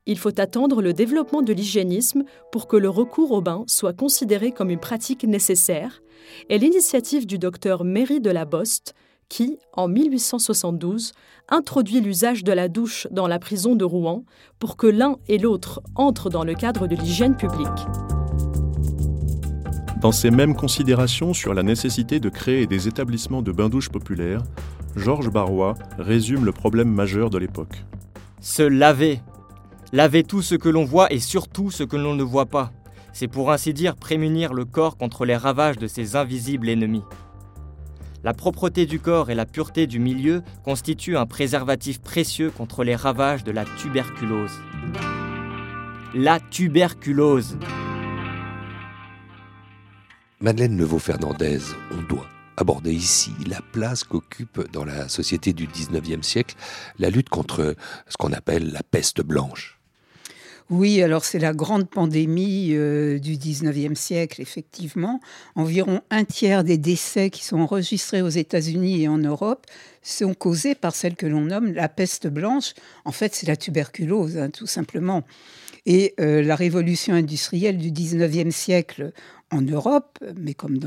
Il 0.06 0.18
faut 0.18 0.40
attendre 0.40 0.80
le 0.80 0.94
développement 0.94 1.42
de 1.42 1.52
l'hygiénisme 1.52 2.24
pour 2.52 2.68
que 2.68 2.78
le 2.78 2.88
recours 2.88 3.32
au 3.32 3.42
bain 3.42 3.64
soit 3.66 3.92
considéré 3.92 4.50
comme 4.50 4.70
une 4.70 4.80
pratique 4.80 5.24
nécessaire, 5.24 6.00
et 6.48 6.58
l'initiative 6.58 7.26
du 7.26 7.38
docteur 7.38 7.84
Méry 7.84 8.20
de 8.20 8.30
la 8.30 8.44
Boste, 8.44 8.94
qui, 9.28 9.58
en 9.74 9.88
1872, 9.88 11.12
introduit 11.48 12.00
l'usage 12.00 12.44
de 12.44 12.52
la 12.52 12.68
douche 12.68 13.06
dans 13.10 13.28
la 13.28 13.38
prison 13.38 13.76
de 13.76 13.84
Rouen 13.84 14.24
pour 14.58 14.76
que 14.76 14.86
l'un 14.86 15.16
et 15.28 15.38
l'autre 15.38 15.80
entrent 15.94 16.30
dans 16.30 16.44
le 16.44 16.54
cadre 16.54 16.86
de 16.86 16.96
l'hygiène 16.96 17.36
publique. 17.36 17.68
Dans 20.00 20.12
ces 20.12 20.30
mêmes 20.30 20.56
considérations 20.56 21.34
sur 21.34 21.54
la 21.54 21.62
nécessité 21.62 22.20
de 22.20 22.28
créer 22.28 22.66
des 22.66 22.88
établissements 22.88 23.42
de 23.42 23.52
bains-douches 23.52 23.90
populaires, 23.90 24.42
Georges 24.96 25.30
Barrois 25.30 25.74
résume 25.98 26.44
le 26.44 26.52
problème 26.52 26.90
majeur 26.90 27.30
de 27.30 27.38
l'époque. 27.38 27.84
Se 28.40 28.62
laver 28.62 29.20
Laver 29.92 30.22
tout 30.22 30.40
ce 30.40 30.54
que 30.54 30.68
l'on 30.68 30.84
voit 30.84 31.12
et 31.12 31.18
surtout 31.18 31.70
ce 31.70 31.82
que 31.82 31.96
l'on 31.96 32.14
ne 32.14 32.22
voit 32.22 32.46
pas. 32.46 32.72
C'est 33.12 33.28
pour 33.28 33.50
ainsi 33.50 33.74
dire 33.74 33.96
prémunir 33.96 34.54
le 34.54 34.64
corps 34.64 34.96
contre 34.96 35.24
les 35.24 35.36
ravages 35.36 35.78
de 35.78 35.86
ses 35.86 36.16
invisibles 36.16 36.68
ennemis. 36.68 37.04
La 38.22 38.34
propreté 38.34 38.84
du 38.84 39.00
corps 39.00 39.30
et 39.30 39.34
la 39.34 39.46
pureté 39.46 39.86
du 39.86 39.98
milieu 39.98 40.42
constituent 40.62 41.16
un 41.16 41.24
préservatif 41.26 42.00
précieux 42.00 42.50
contre 42.50 42.84
les 42.84 42.94
ravages 42.94 43.44
de 43.44 43.50
la 43.50 43.64
tuberculose. 43.64 44.52
La 46.14 46.38
tuberculose. 46.38 47.56
Madeleine 50.40 50.76
Neveu-Fernandez, 50.76 51.60
on 51.92 52.02
doit 52.02 52.28
aborder 52.58 52.92
ici 52.92 53.32
la 53.46 53.60
place 53.72 54.04
qu'occupe 54.04 54.70
dans 54.70 54.84
la 54.84 55.08
société 55.08 55.54
du 55.54 55.66
19e 55.66 56.22
siècle 56.22 56.56
la 56.98 57.08
lutte 57.08 57.30
contre 57.30 57.74
ce 58.06 58.16
qu'on 58.18 58.32
appelle 58.32 58.70
la 58.70 58.82
peste 58.82 59.22
blanche. 59.22 59.79
Oui, 60.70 61.02
alors 61.02 61.24
c'est 61.24 61.40
la 61.40 61.52
grande 61.52 61.90
pandémie 61.90 62.68
euh, 62.74 63.18
du 63.18 63.32
19e 63.36 63.96
siècle, 63.96 64.40
effectivement. 64.40 65.18
Environ 65.56 66.00
un 66.10 66.22
tiers 66.22 66.62
des 66.62 66.78
décès 66.78 67.28
qui 67.28 67.44
sont 67.44 67.58
enregistrés 67.58 68.22
aux 68.22 68.28
États-Unis 68.28 69.02
et 69.02 69.08
en 69.08 69.18
Europe 69.18 69.66
sont 70.02 70.32
causés 70.32 70.76
par 70.76 70.94
celle 70.94 71.16
que 71.16 71.26
l'on 71.26 71.40
nomme 71.40 71.72
la 71.72 71.88
peste 71.88 72.28
blanche. 72.28 72.74
En 73.04 73.10
fait, 73.10 73.34
c'est 73.34 73.48
la 73.48 73.56
tuberculose, 73.56 74.38
hein, 74.38 74.50
tout 74.50 74.68
simplement. 74.68 75.24
Et 75.86 76.14
euh, 76.20 76.40
la 76.40 76.54
révolution 76.54 77.14
industrielle 77.14 77.76
du 77.76 77.90
19e 77.90 78.52
siècle 78.52 79.10
en 79.50 79.62
Europe, 79.62 80.18
mais 80.36 80.54
comme 80.54 80.78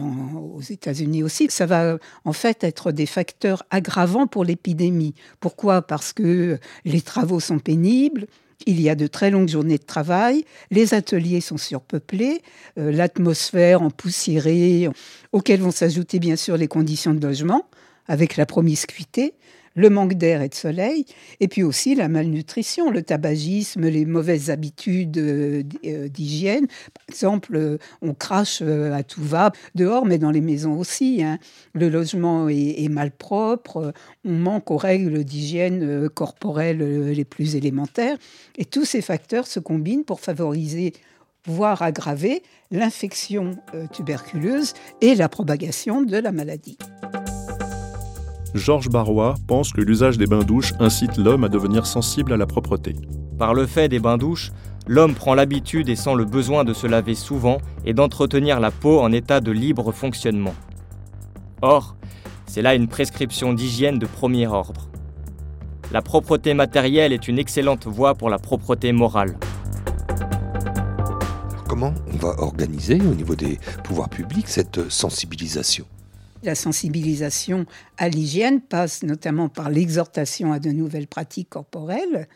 aux 0.55 0.61
États-Unis 0.61 1.23
aussi, 1.23 1.47
ça 1.49 1.65
va 1.65 1.97
en 2.23 2.31
fait 2.31 2.63
être 2.63 2.93
des 2.93 3.05
facteurs 3.05 3.63
aggravants 3.69 4.27
pour 4.27 4.45
l'épidémie. 4.45 5.13
Pourquoi? 5.41 5.81
Parce 5.81 6.13
que 6.13 6.57
les 6.85 7.01
travaux 7.01 7.41
sont 7.41 7.59
pénibles, 7.59 8.27
il 8.65 8.81
y 8.81 8.89
a 8.89 8.95
de 8.95 9.07
très 9.07 9.31
longues 9.31 9.49
journées 9.49 9.77
de 9.77 9.83
travail, 9.83 10.45
les 10.71 10.93
ateliers 10.93 11.41
sont 11.41 11.57
surpeuplés, 11.57 12.41
euh, 12.77 12.91
l'atmosphère 12.91 13.81
empoussiérée, 13.81 14.89
auxquelles 15.31 15.61
vont 15.61 15.71
s'ajouter 15.71 16.19
bien 16.19 16.35
sûr 16.35 16.57
les 16.57 16.67
conditions 16.67 17.13
de 17.13 17.25
logement, 17.25 17.67
avec 18.07 18.37
la 18.37 18.45
promiscuité, 18.45 19.33
le 19.75 19.89
manque 19.89 20.13
d'air 20.13 20.41
et 20.41 20.49
de 20.49 20.55
soleil, 20.55 21.05
et 21.39 21.47
puis 21.47 21.63
aussi 21.63 21.95
la 21.95 22.07
malnutrition, 22.07 22.91
le 22.91 23.01
tabagisme, 23.01 23.87
les 23.87 24.05
mauvaises 24.05 24.49
habitudes 24.49 25.17
euh, 25.17 25.63
euh, 25.85 26.07
d'hygiène. 26.07 26.67
Par 26.67 27.03
exemple, 27.09 27.55
euh, 27.55 27.77
on 28.01 28.13
crache 28.13 28.61
à 28.61 29.03
tout 29.03 29.23
va 29.23 29.51
dehors, 29.75 30.05
mais 30.05 30.17
dans 30.17 30.31
les 30.31 30.41
maisons 30.41 30.77
aussi. 30.77 31.23
Hein. 31.23 31.39
Le 31.73 31.89
logement 31.89 32.49
est, 32.49 32.89
mal 32.89 33.11
propre, 33.11 33.93
on 34.25 34.31
manque 34.31 34.69
aux 34.71 34.77
règles 34.77 35.23
d'hygiène 35.23 36.09
corporelle 36.09 37.11
les 37.11 37.25
plus 37.25 37.55
élémentaires. 37.55 38.17
Et 38.57 38.65
tous 38.65 38.85
ces 38.85 39.01
facteurs 39.01 39.47
se 39.47 39.59
combinent 39.59 40.03
pour 40.03 40.19
favoriser 40.19 40.93
voire 41.45 41.81
aggraver 41.81 42.43
l'infection 42.71 43.57
tuberculeuse 43.91 44.73
et 45.01 45.15
la 45.15 45.27
propagation 45.27 46.01
de 46.01 46.17
la 46.17 46.31
maladie. 46.31 46.77
Georges 48.53 48.89
Barrois 48.89 49.35
pense 49.47 49.73
que 49.73 49.81
l'usage 49.81 50.17
des 50.17 50.27
bains-douches 50.27 50.73
incite 50.79 51.17
l'homme 51.17 51.43
à 51.43 51.49
devenir 51.49 51.85
sensible 51.85 52.33
à 52.33 52.37
la 52.37 52.45
propreté. 52.45 52.95
Par 53.37 53.53
le 53.53 53.65
fait 53.65 53.89
des 53.89 53.99
bains-douches, 53.99 54.51
l'homme 54.87 55.15
prend 55.15 55.33
l'habitude 55.33 55.89
et 55.89 55.95
sent 55.95 56.15
le 56.15 56.25
besoin 56.25 56.63
de 56.63 56.73
se 56.73 56.85
laver 56.85 57.15
souvent 57.15 57.57
et 57.85 57.93
d'entretenir 57.93 58.59
la 58.59 58.71
peau 58.71 58.99
en 58.99 59.11
état 59.11 59.41
de 59.41 59.51
libre 59.51 59.91
fonctionnement. 59.91 60.55
Or, 61.61 61.95
c'est 62.45 62.61
là 62.61 62.75
une 62.75 62.87
prescription 62.87 63.53
d'hygiène 63.53 63.97
de 63.97 64.05
premier 64.05 64.47
ordre. 64.47 64.87
La 65.91 66.01
propreté 66.01 66.53
matérielle 66.53 67.13
est 67.13 67.27
une 67.27 67.39
excellente 67.39 67.87
voie 67.87 68.13
pour 68.15 68.29
la 68.29 68.37
propreté 68.37 68.91
morale. 68.91 69.37
comment 71.73 71.95
on 72.13 72.17
va 72.17 72.35
organiser 72.37 73.01
au 73.01 73.15
niveau 73.15 73.35
des 73.35 73.57
pouvoirs 73.83 74.07
publics 74.07 74.47
cette 74.47 74.91
sensibilisation? 74.91 75.87
La 76.43 76.55
sensibilisation 76.55 77.65
à 77.97 78.09
l'hygiène 78.09 78.61
passe 78.61 79.03
notamment 79.03 79.49
par 79.49 79.69
l'exhortation 79.69 80.51
à 80.51 80.59
de 80.59 80.69
nouvelles 80.69 81.07
pratiques 81.07 81.49
corporelles 81.49 82.27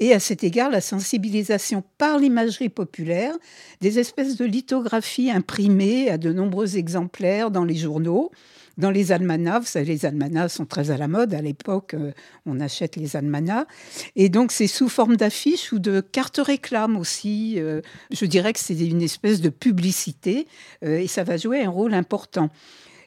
et 0.00 0.12
à 0.12 0.20
cet 0.20 0.44
égard 0.44 0.70
la 0.70 0.80
sensibilisation 0.80 1.82
par 1.98 2.18
l'imagerie 2.18 2.68
populaire, 2.68 3.34
des 3.80 3.98
espèces 3.98 4.36
de 4.36 4.44
lithographies 4.44 5.30
imprimées 5.30 6.10
à 6.10 6.18
de 6.18 6.32
nombreux 6.32 6.76
exemplaires 6.76 7.50
dans 7.50 7.64
les 7.64 7.74
journaux, 7.74 8.30
dans 8.76 8.90
les 8.90 9.12
almanachs. 9.12 9.62
Vous 9.62 9.68
savez, 9.68 9.86
les 9.86 10.06
almanachs 10.06 10.50
sont 10.50 10.64
très 10.64 10.90
à 10.90 10.96
la 10.96 11.08
mode. 11.08 11.34
À 11.34 11.42
l'époque, 11.42 11.94
euh, 11.94 12.12
on 12.46 12.60
achète 12.60 12.96
les 12.96 13.16
almanachs. 13.16 13.66
Et 14.14 14.28
donc, 14.28 14.52
c'est 14.52 14.68
sous 14.68 14.88
forme 14.88 15.16
d'affiches 15.16 15.72
ou 15.72 15.80
de 15.80 16.00
cartes 16.00 16.40
réclames 16.42 16.96
aussi. 16.96 17.54
Euh, 17.58 17.80
je 18.12 18.24
dirais 18.24 18.52
que 18.52 18.60
c'est 18.60 18.78
une 18.78 19.02
espèce 19.02 19.40
de 19.40 19.48
publicité 19.48 20.46
euh, 20.84 20.98
et 20.98 21.08
ça 21.08 21.24
va 21.24 21.36
jouer 21.36 21.64
un 21.64 21.70
rôle 21.70 21.92
important. 21.92 22.50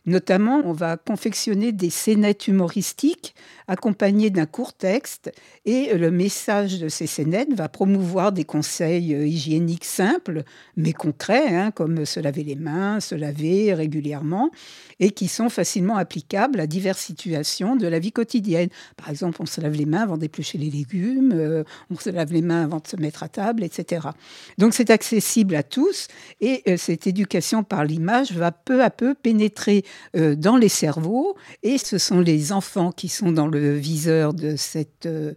Notamment, 0.08 0.64
on 0.66 0.74
va 0.74 0.98
confectionner 0.98 1.72
des 1.72 1.92
scénettes 1.92 2.48
humoristiques 2.48 3.36
accompagnées 3.68 4.32
d'un 4.32 4.48
court 4.48 4.74
texte 4.74 5.32
et 5.66 5.94
le 5.94 6.10
message 6.10 6.80
de 6.80 6.90
ces 6.90 7.06
scénettes 7.06 7.54
va 7.54 7.70
promouvoir 7.70 8.32
des 8.32 8.44
conseils 8.44 9.14
euh, 9.14 9.28
hygiéniques 9.28 9.86
simples 9.86 10.44
mais 10.76 10.92
concrets, 10.92 11.56
hein, 11.56 11.72
comme 11.72 12.06
se 12.06 12.20
laver 12.20 12.44
les 12.44 12.56
mains, 12.56 13.00
se 13.00 13.14
laver 13.14 13.74
régulièrement 13.74 14.50
et 15.00 15.12
qui 15.12 15.28
sont 15.28 15.50
facilement 15.50 15.98
applicables 15.98 16.60
à 16.60 16.68
diverses 16.68 17.02
situations 17.02 17.76
de 17.76 17.88
la 17.88 18.00
vie 18.00 18.12
quotidienne. 18.12 18.70
Par 18.98 19.10
exemple, 19.10 19.38
on 19.42 19.46
se 19.46 19.62
lave 19.62 19.74
les 19.74 19.86
mains 19.86 20.02
avant 20.02 20.18
d'éplucher 20.18 20.58
les 20.58 20.70
légumes, 20.70 21.32
euh, 21.34 21.64
on 21.92 21.96
se 21.96 22.10
lave 22.10 22.34
les 22.34 22.42
mains 22.42 22.64
avant 22.64 22.80
de 22.80 22.88
se 22.88 22.98
mettre 22.98 23.24
à 23.24 23.30
table, 23.30 23.64
etc. 23.64 24.08
Donc 24.58 24.74
c'est 24.74 24.90
accessible 24.90 25.56
à 25.56 25.64
tous 25.64 26.08
et 26.42 26.64
euh, 26.68 26.78
cette 26.78 27.06
éducation 27.06 27.64
par 27.64 27.86
l'image 27.86 28.32
va 28.32 28.52
peu 28.52 28.84
à 28.84 28.90
peu 28.90 29.14
pénétrer 29.14 29.84
euh, 30.16 30.36
dans 30.36 30.58
les 30.58 30.70
cerveaux 30.70 31.36
et 31.64 31.78
ce 31.78 31.98
sont 31.98 32.20
les 32.20 32.52
enfants 32.52 32.92
qui 32.92 33.08
sont 33.08 33.32
dans 33.32 33.48
le 33.48 33.76
viseur 33.76 34.34
de 34.34 34.56
cette 34.56 35.06
euh, 35.06 35.34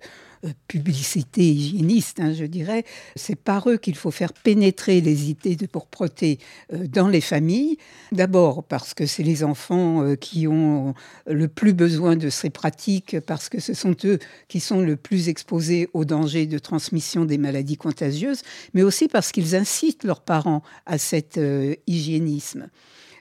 publicité 0.68 1.42
hygiéniste, 1.42 2.20
hein, 2.20 2.34
je 2.34 2.44
dirais. 2.44 2.84
C'est 3.16 3.34
par 3.34 3.70
eux 3.70 3.78
qu'il 3.78 3.96
faut 3.96 4.10
faire 4.10 4.34
pénétrer 4.34 5.00
les 5.00 5.30
idées 5.30 5.56
de 5.56 5.64
propreté 5.64 6.38
dans 6.70 7.08
les 7.08 7.22
familles. 7.22 7.78
D'abord 8.12 8.62
parce 8.62 8.92
que 8.92 9.06
c'est 9.06 9.22
les 9.22 9.42
enfants 9.42 10.14
qui 10.16 10.46
ont 10.46 10.92
le 11.26 11.48
plus 11.48 11.72
besoin 11.72 12.16
de 12.16 12.28
ces 12.28 12.50
pratiques, 12.50 13.18
parce 13.20 13.48
que 13.48 13.58
ce 13.58 13.72
sont 13.72 13.96
eux 14.04 14.18
qui 14.48 14.60
sont 14.60 14.82
le 14.82 14.96
plus 14.96 15.30
exposés 15.30 15.88
au 15.94 16.04
danger 16.04 16.44
de 16.44 16.58
transmission 16.58 17.24
des 17.24 17.38
maladies 17.38 17.78
contagieuses, 17.78 18.42
mais 18.74 18.82
aussi 18.82 19.08
parce 19.08 19.32
qu'ils 19.32 19.56
incitent 19.56 20.04
leurs 20.04 20.20
parents 20.20 20.62
à 20.84 20.98
cet 20.98 21.40
hygiénisme. 21.86 22.68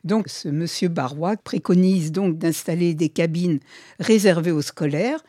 Donc 0.03 0.27
ce 0.27 0.50
monsieur 0.50 0.89
Barrois 0.89 1.38
préconise 1.38 2.12
donc 2.12 2.38
d'installer 2.38 2.93
des 2.93 3.10
cabines 3.10 3.60
réservées 4.00 4.51
aux 4.51 4.62
scolaires. 4.62 5.24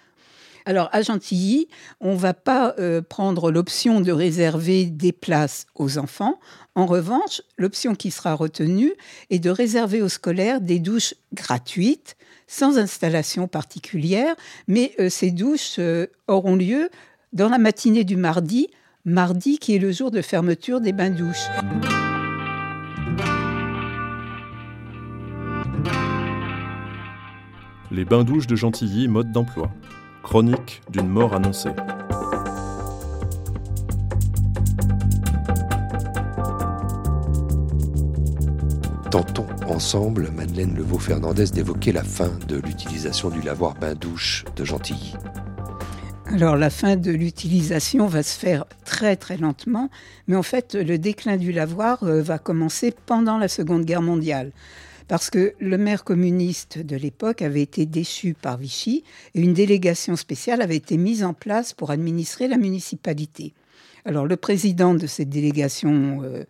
Alors 0.67 0.89
à 0.93 1.03
Gentilly, 1.03 1.69
on 2.01 2.15
ne 2.15 2.19
va 2.19 2.33
pas 2.33 2.75
euh, 2.79 3.03
prendre 3.03 3.51
l'option 3.51 4.01
de 4.01 4.11
réserver 4.11 4.87
des 4.87 5.13
places 5.13 5.67
aux 5.75 5.99
enfants. 5.99 6.41
En 6.75 6.87
revanche, 6.87 7.43
l'option 7.59 7.95
qui 7.95 8.11
sera 8.11 8.35
retenue 8.35 8.93
est 9.31 9.39
de 9.39 9.51
réserver 9.51 10.01
aux 10.01 10.09
scolaires 10.09 10.61
des 10.61 10.79
douches 10.79 11.15
gratuites, 11.35 12.17
sans 12.47 12.79
installation 12.79 13.47
particulière, 13.47 14.35
mais 14.67 14.93
euh, 14.99 15.11
ces 15.11 15.31
douches 15.31 15.77
euh, 15.79 16.07
auront 16.29 16.57
lieu 16.57 16.89
dans 17.33 17.51
la 17.51 17.59
matinée 17.59 18.05
du 18.05 18.17
mardi, 18.17 18.69
mardi 19.05 19.59
qui 19.59 19.75
est 19.75 19.79
le 19.79 19.93
jour 19.93 20.11
de 20.11 20.23
fermeture 20.23 20.81
des 20.81 20.93
bains-douches. 20.93 21.49
Les 27.95 28.05
bains-douches 28.05 28.49
de 28.49 28.57
Gentilly, 28.57 29.07
mode 29.07 29.31
d'emploi. 29.31 29.71
Chronique 30.25 30.83
d'une 30.91 31.07
mort 31.07 31.33
annoncée. 31.33 31.71
Tentons 39.13 39.47
ensemble, 39.69 40.33
Madeleine 40.33 40.75
Levaux-Fernandez, 40.75 41.53
d'évoquer 41.53 41.93
la 41.93 42.03
fin 42.03 42.33
de 42.49 42.57
l'utilisation 42.57 43.31
du 43.31 43.41
lavoir 43.43 43.75
bain-douche 43.75 44.45
de 44.57 44.65
Gentilly. 44.65 45.15
Alors 46.27 46.57
la 46.57 46.71
fin 46.71 46.97
de 46.97 47.13
l'utilisation 47.13 48.09
va 48.09 48.25
se 48.25 48.37
faire 48.37 48.65
très 48.85 49.15
très 49.15 49.37
lentement, 49.37 49.89
mais 50.27 50.35
en 50.35 50.43
fait 50.43 50.75
le 50.75 50.99
déclin 50.99 51.37
du 51.37 51.53
lavoir 51.53 52.03
euh, 52.03 52.23
va 52.23 52.39
commencer 52.39 52.93
pendant 53.07 53.39
la 53.39 53.47
Seconde 53.47 53.85
Guerre 53.85 54.03
mondiale 54.03 54.51
parce 55.09 55.31
que 55.31 55.55
le 55.59 55.79
maire 55.79 56.05
communiste 56.05 56.79
de 56.79 56.97
l'époque 56.97 57.43
avait 57.43 57.63
été 57.63 57.87
déchu 57.87 58.35
par 58.35 58.57
Vichy 58.57 59.05
et 59.35 59.41
une 59.41 59.55
délégation 59.55 60.17
spéciale 60.17 60.63
avait 60.63 60.77
été 60.77 60.97
mise 60.97 61.25
en 61.25 61.35
place 61.35 61.73
pour 61.73 61.91
administrer 61.91 62.49
la 62.49 62.57
municipalité. 62.57 63.53
Alors 64.07 64.27
le 64.27 64.37
président 64.37 64.95
de 64.95 65.07
cette 65.07 65.31
délégation 65.31 66.21
euh, 66.23 66.45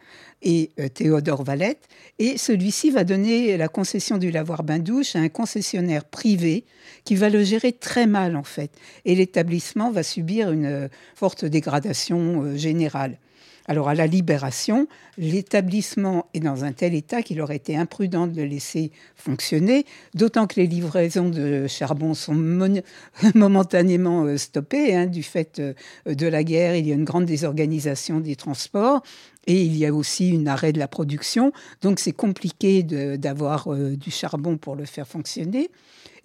est 0.45 0.71
euh, 0.79 0.89
Théodore 0.89 1.43
Valette 1.43 1.89
et 2.19 2.39
celui-ci 2.39 2.91
va 2.91 3.03
donner 3.03 3.57
la 3.57 3.69
concession 3.69 4.19
du 4.19 4.31
lavoir 4.31 4.63
bain-douche 4.63 5.17
à 5.17 5.19
un 5.19 5.29
concessionnaire 5.29 6.05
privé 6.05 6.65
qui 7.05 7.17
va 7.17 7.29
le 7.29 7.43
gérer 7.43 7.73
très 7.73 8.07
mal 8.07 8.37
en 8.37 8.45
fait 8.45 8.71
et 9.05 9.15
l'établissement 9.15 9.91
va 9.91 10.03
subir 10.03 10.53
une 10.53 10.67
euh, 10.67 10.89
forte 11.15 11.45
dégradation 11.45 12.57
générale. 12.57 13.19
Alors 13.67 13.89
à 13.89 13.95
la 13.95 14.07
libération, 14.07 14.89
l'établissement 15.17 16.27
est 16.35 16.41
dans 16.41 16.65
un 16.65 16.73
tel 16.73 16.95
état 16.95 17.23
qu'il 17.23 17.41
aurait 17.41 17.57
été 17.57 17.77
imprudent 17.77 18.27
de 18.27 18.37
le 18.37 18.45
laisser 18.45 18.93
fonctionner, 19.17 19.87
d'autant 20.15 20.47
que 20.47 20.61
les 20.61 20.67
livraisons 20.67 21.31
de 21.31 21.67
charbon 21.67 22.13
sont 22.13 22.35
momentanément 23.35 24.25
euh, 24.25 24.37
stoppées 24.37 24.95
hein, 24.95 25.07
du 25.07 25.23
fait 25.23 25.61
euh, 25.61 25.73
de 26.07 26.27
la 26.27 26.45
guerre. 26.45 26.77
Il 26.77 26.87
y 26.87 26.93
a 26.93 26.95
une 26.95 27.05
grande 27.05 27.25
désorganisation 27.25 28.21
des 28.21 28.37
transports. 28.37 29.03
Et 29.47 29.63
il 29.63 29.77
y 29.77 29.87
a 29.87 29.93
aussi 29.93 30.39
un 30.41 30.47
arrêt 30.47 30.73
de 30.73 30.79
la 30.79 30.89
production, 30.89 31.53
donc 31.83 32.01
c'est 32.01 32.13
compliqué 32.13 32.83
d'avoir 32.83 33.73
euh, 33.73 33.97
du 33.97 34.11
charbon 34.11 34.57
pour 34.57 34.77
le 34.77 34.85
faire 34.85 35.07
fonctionner. 35.07 35.71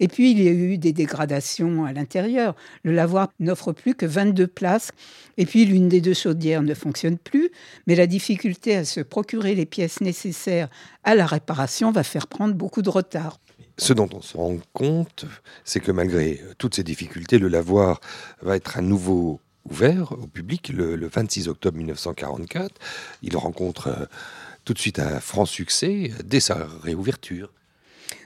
Et 0.00 0.08
puis, 0.08 0.30
il 0.30 0.42
y 0.42 0.48
a 0.48 0.52
eu 0.52 0.78
des 0.78 0.92
dégradations 0.92 1.84
à 1.84 1.92
l'intérieur. 1.92 2.56
Le 2.82 2.92
lavoir 2.92 3.28
n'offre 3.38 3.72
plus 3.72 3.94
que 3.94 4.06
22 4.06 4.46
places. 4.46 4.92
Et 5.36 5.44
puis, 5.44 5.66
l'une 5.66 5.90
des 5.90 6.00
deux 6.00 6.14
chaudières 6.14 6.62
ne 6.62 6.72
fonctionne 6.72 7.18
plus. 7.18 7.50
Mais 7.86 7.94
la 7.94 8.06
difficulté 8.06 8.74
à 8.76 8.86
se 8.86 9.00
procurer 9.00 9.54
les 9.54 9.66
pièces 9.66 10.00
nécessaires 10.00 10.70
à 11.04 11.14
la 11.14 11.26
réparation 11.26 11.92
va 11.92 12.02
faire 12.02 12.26
prendre 12.26 12.54
beaucoup 12.54 12.80
de 12.80 12.88
retard. 12.88 13.38
Ce 13.76 13.92
dont 13.92 14.08
on 14.12 14.22
se 14.22 14.36
rend 14.36 14.56
compte, 14.72 15.26
c'est 15.64 15.80
que 15.80 15.92
malgré 15.92 16.40
toutes 16.58 16.74
ces 16.74 16.82
difficultés, 16.82 17.38
le 17.38 17.48
lavoir 17.48 18.00
va 18.42 18.56
être 18.56 18.78
à 18.78 18.82
nouveau 18.82 19.40
ouvert 19.68 20.12
au 20.12 20.26
public 20.26 20.70
le, 20.70 20.96
26 21.06 21.48
octobre 21.48 21.76
1944. 21.78 22.74
Il 23.22 23.36
rencontre 23.36 23.88
euh, 23.88 24.06
tout 24.64 24.74
de 24.74 24.78
suite 24.78 24.98
un 24.98 25.20
franc 25.20 25.46
succès 25.46 26.12
dès 26.24 26.40
sa 26.40 26.66
réouverture. 26.82 27.52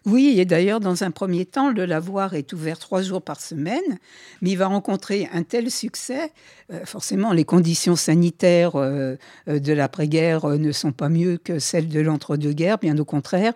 Oui, 0.06 0.36
et 0.38 0.44
d'ailleurs, 0.44 0.80
dans 0.80 1.02
un 1.02 1.10
premier 1.10 1.46
temps, 1.46 1.70
le 1.70 1.84
lavoir 1.86 2.34
est 2.34 2.52
ouvert 2.52 2.78
trois 2.78 3.02
jours 3.02 3.22
par 3.22 3.40
semaine, 3.40 3.98
mais 4.42 4.50
il 4.50 4.56
va 4.56 4.66
rencontrer 4.66 5.28
un 5.32 5.42
tel 5.42 5.70
succès. 5.70 6.30
Euh, 6.72 6.84
forcément, 6.84 7.32
les 7.32 7.44
conditions 7.44 7.96
sanitaires 7.96 8.76
euh, 8.76 9.16
de 9.46 9.72
l'après-guerre 9.72 10.46
ne 10.46 10.72
sont 10.72 10.92
pas 10.92 11.08
mieux 11.08 11.38
que 11.38 11.58
celles 11.58 11.88
de 11.88 12.00
l'entre-deux-guerres, 12.00 12.78
bien 12.78 12.98
au 12.98 13.04
contraire. 13.04 13.54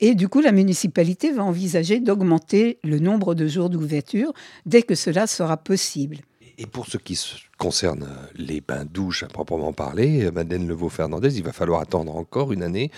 Et 0.00 0.14
du 0.14 0.28
coup, 0.28 0.40
la 0.40 0.52
municipalité 0.52 1.30
va 1.30 1.44
envisager 1.44 2.00
d'augmenter 2.00 2.78
le 2.82 2.98
nombre 2.98 3.34
de 3.34 3.46
jours 3.46 3.70
d'ouverture 3.70 4.32
dès 4.66 4.82
que 4.82 4.94
cela 4.94 5.26
sera 5.26 5.56
possible. 5.56 6.18
Et 6.62 6.66
pour 6.66 6.86
ce 6.86 6.96
qui 6.96 7.18
concerne 7.58 8.08
les 8.36 8.60
bains-douches 8.60 9.24
à 9.24 9.26
proprement 9.26 9.72
parler, 9.72 10.30
Madeleine 10.30 10.68
Levaux-Fernandez, 10.68 11.36
il 11.36 11.42
va 11.42 11.52
falloir 11.52 11.80
attendre 11.80 12.14
encore 12.14 12.52
une 12.52 12.62
année 12.62 12.92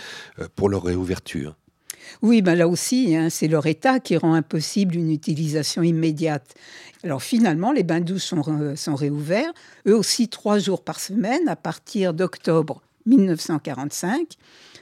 pour 0.55 0.69
leur 0.69 0.83
réouverture. 0.83 1.55
Oui, 2.21 2.43
ben 2.43 2.53
là 2.53 2.67
aussi, 2.67 3.15
hein, 3.15 3.31
c'est 3.31 3.47
leur 3.47 3.65
état 3.65 3.99
qui 3.99 4.17
rend 4.17 4.35
impossible 4.35 4.95
une 4.95 5.09
utilisation 5.09 5.81
immédiate. 5.81 6.53
Alors 7.03 7.23
finalement, 7.23 7.71
les 7.71 7.81
bains-douches 7.81 8.25
sont, 8.25 8.75
sont 8.75 8.93
réouverts, 8.93 9.51
eux 9.87 9.97
aussi 9.97 10.27
trois 10.29 10.59
jours 10.59 10.83
par 10.83 10.99
semaine 10.99 11.47
à 11.47 11.55
partir 11.55 12.13
d'octobre 12.13 12.83
1945 13.05 14.37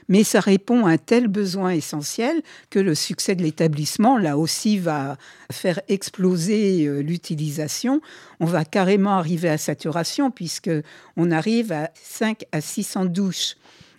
mais 0.08 0.24
ça 0.24 0.40
répond 0.40 0.86
à 0.86 0.92
un 0.92 0.98
tel 0.98 1.28
besoin 1.28 1.70
essentiel 1.70 2.42
que 2.70 2.78
le 2.78 2.94
succès 2.94 3.34
de 3.34 3.42
l'établissement, 3.42 4.18
là 4.18 4.36
aussi, 4.36 4.78
va 4.78 5.16
faire 5.50 5.80
exploser 5.88 6.86
euh, 6.86 7.00
l'utilisation. 7.00 8.00
On 8.40 8.46
va 8.46 8.64
carrément 8.64 9.16
arriver 9.16 9.48
à 9.48 9.58
saturation 9.58 10.30
puisque 10.30 10.70
on 11.16 11.30
arrive 11.30 11.72
à 11.72 11.90
5 11.94 12.44
à 12.52 12.60
600 12.60 13.06
douches 13.06 13.56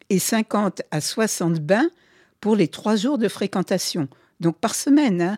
et 0.09 0.19
50 0.19 0.83
à 0.91 1.01
60 1.01 1.59
bains 1.59 1.89
pour 2.39 2.55
les 2.55 2.67
trois 2.67 2.95
jours 2.95 3.17
de 3.17 3.27
fréquentation. 3.27 4.07
Donc 4.39 4.57
par 4.57 4.75
semaine. 4.75 5.21
Hein. 5.21 5.37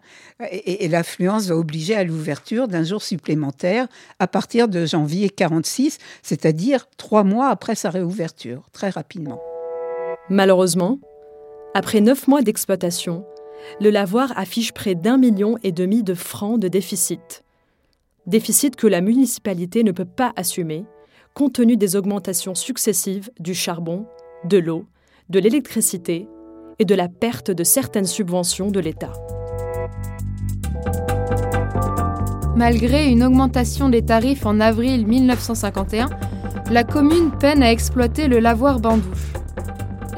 Et, 0.52 0.88
l'affluence 0.88 1.48
va 1.48 1.56
obliger 1.56 1.96
à 1.96 2.04
l'ouverture 2.04 2.68
d'un 2.68 2.84
jour 2.84 3.02
supplémentaire 3.02 3.88
à 4.20 4.28
partir 4.28 4.68
de 4.68 4.86
janvier 4.86 5.30
46, 5.30 5.98
c'est-à-dire 6.24 6.88
trois 6.98 7.24
mois 7.24 7.50
après 7.50 7.76
sa 7.76 7.90
réouverture, 7.90 8.64
très 8.72 8.90
rapidement. 8.90 9.40
Malheureusement, 10.30 11.00
après 11.74 12.02
neuf 12.02 12.28
mois 12.28 12.42
d'exploitation, 12.42 13.26
le 13.80 13.90
lavoir 13.90 14.38
affiche 14.38 14.74
près 14.74 14.96
d'un 14.96 15.18
million 15.18 15.58
et 15.64 15.72
demi 15.72 16.04
de 16.04 16.14
francs 16.14 16.60
de 16.60 16.68
déficit. 16.68 17.44
Déficit 18.26 18.76
que 18.76 18.88
la 18.88 19.02
municipalité 19.02 19.84
ne 19.84 19.92
peut 19.92 20.06
pas 20.06 20.34
assumer, 20.36 20.86
compte 21.34 21.54
tenu 21.54 21.78
des 21.78 21.96
augmentations 21.96 22.56
successives 22.56 23.30
du 23.40 23.54
charbon, 23.54 24.06
de 24.44 24.58
l'eau, 24.58 24.86
de 25.30 25.40
l'électricité 25.40 26.28
et 26.80 26.86
de 26.86 26.96
la 26.96 27.08
perte 27.08 27.52
de 27.52 27.64
certaines 27.64 28.06
subventions 28.06 28.72
de 28.72 28.80
l'État. 28.80 29.14
Malgré 32.56 33.08
une 33.10 33.24
augmentation 33.24 33.90
des 33.90 34.04
tarifs 34.04 34.46
en 34.46 34.60
avril 34.60 35.06
1951, 35.06 36.10
la 36.72 36.84
commune 36.84 37.32
peine 37.32 37.62
à 37.62 37.72
exploiter 37.72 38.28
le 38.28 38.40
lavoir 38.40 38.80
Bandouche. 38.80 39.34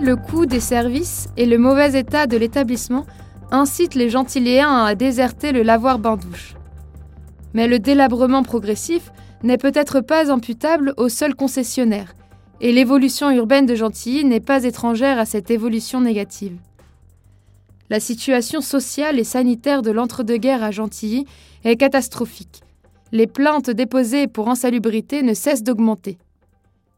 Le 0.02 0.16
coût 0.16 0.46
des 0.46 0.62
services 0.62 1.30
et 1.36 1.46
le 1.46 1.58
mauvais 1.58 2.00
état 2.00 2.28
de 2.28 2.38
l'établissement 2.38 3.06
incitent 3.52 3.96
les 3.96 4.10
gentiléens 4.10 4.84
à 4.86 4.96
déserter 4.96 5.52
le 5.52 5.64
lavoir 5.64 6.00
Bandouche. 6.00 6.56
Mais 7.54 7.68
le 7.68 7.80
délabrement 7.80 8.44
progressif 8.44 9.12
n'est 9.44 9.58
peut-être 9.58 10.00
pas 10.02 10.32
imputable 10.32 10.94
au 10.98 11.10
seul 11.10 11.36
concessionnaire, 11.36 12.14
et 12.62 12.72
l'évolution 12.72 13.32
urbaine 13.32 13.66
de 13.66 13.76
Gentilly 13.76 14.26
n'est 14.26 14.40
pas 14.40 14.64
étrangère 14.64 15.20
à 15.20 15.26
cette 15.26 15.52
évolution 15.52 16.02
négative. 16.02 16.58
La 17.90 18.00
situation 18.00 18.62
sociale 18.62 19.20
et 19.20 19.24
sanitaire 19.24 19.82
de 19.82 19.92
l'entre-deux-guerres 19.92 20.64
à 20.64 20.72
Gentilly 20.72 21.26
est 21.64 21.78
catastrophique. 21.78 22.62
Les 23.12 23.28
plaintes 23.28 23.70
déposées 23.70 24.28
pour 24.28 24.50
insalubrité 24.50 25.24
ne 25.24 25.34
cessent 25.34 25.64
d'augmenter. 25.64 26.18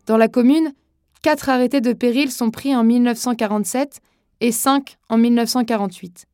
Dans 0.08 0.18
la 0.18 0.28
commune, 0.28 0.74
quatre 1.22 1.50
arrêtés 1.50 1.80
de 1.80 1.94
péril 1.94 2.32
sont 2.32 2.52
pris 2.52 2.76
en 2.76 2.84
1947 2.84 4.02
et 4.42 4.52
cinq 4.52 4.98
en 5.08 5.18
1948. 5.18 6.26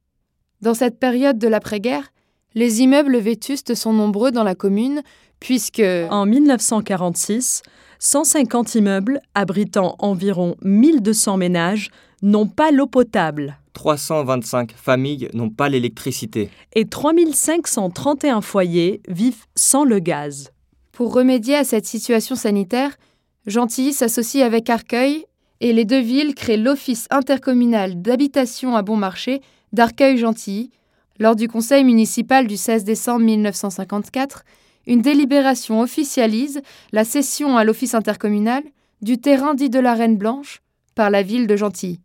Dans 0.61 0.73
cette 0.73 0.97
période 0.99 1.37
de 1.37 1.47
l'après-guerre, 1.47 2.11
Les 2.57 2.81
immeubles 2.81 3.17
vétustes 3.17 3.75
sont 3.75 3.93
nombreux 3.93 4.31
dans 4.31 4.43
la 4.43 4.55
commune, 4.55 5.03
puisque... 5.39 5.83
En 6.09 6.25
1946, 6.25 7.61
150 7.99 8.75
immeubles 8.75 9.19
abritant 9.35 9.95
environ 9.99 10.55
1200 10.63 11.37
ménages 11.37 11.89
n'ont 12.21 12.47
pas 12.47 12.71
l'eau 12.71 12.87
potable. 12.87 13.57
325 13.73 14.71
familles 14.71 15.29
n'ont 15.33 15.49
pas 15.49 15.69
l'électricité. 15.69 16.49
Et 16.73 16.85
3531 16.85 18.41
foyers 18.41 19.01
vivent 19.07 19.45
sans 19.55 19.83
le 19.83 19.99
gaz. 19.99 20.51
Pour 20.91 21.13
remédier 21.13 21.55
à 21.55 21.63
cette 21.63 21.85
situation 21.85 22.35
sanitaire, 22.35 22.97
Gentilly 23.45 23.93
s'associe 23.93 24.43
avec 24.43 24.69
Arcueil 24.69 25.25
et 25.59 25.73
les 25.73 25.85
deux 25.85 26.01
villes 26.01 26.35
créent 26.35 26.57
l'Office 26.57 27.07
intercommunal 27.11 28.01
d'habitation 28.01 28.75
à 28.75 28.81
bon 28.81 28.95
marché 28.95 29.41
d'Arcueil-Gentilly. 29.73 30.71
Lors 31.19 31.35
du 31.35 31.47
conseil 31.47 31.83
municipal 31.83 32.45
du 32.45 32.57
16 32.57 32.83
décembre 32.83 33.25
1954, 33.25 34.43
une 34.87 35.01
délibération 35.01 35.81
officialise 35.81 36.61
la 36.93 37.03
cession 37.03 37.57
à 37.57 37.63
l'Office 37.63 37.93
intercommunal 37.93 38.63
du 39.01 39.19
terrain 39.19 39.53
dit 39.53 39.69
de 39.69 39.79
la 39.79 39.93
Reine 39.93 40.17
Blanche 40.17 40.61
par 40.95 41.11
la 41.11 41.21
ville 41.21 41.45
de 41.45 41.55
Gentilly. 41.55 41.99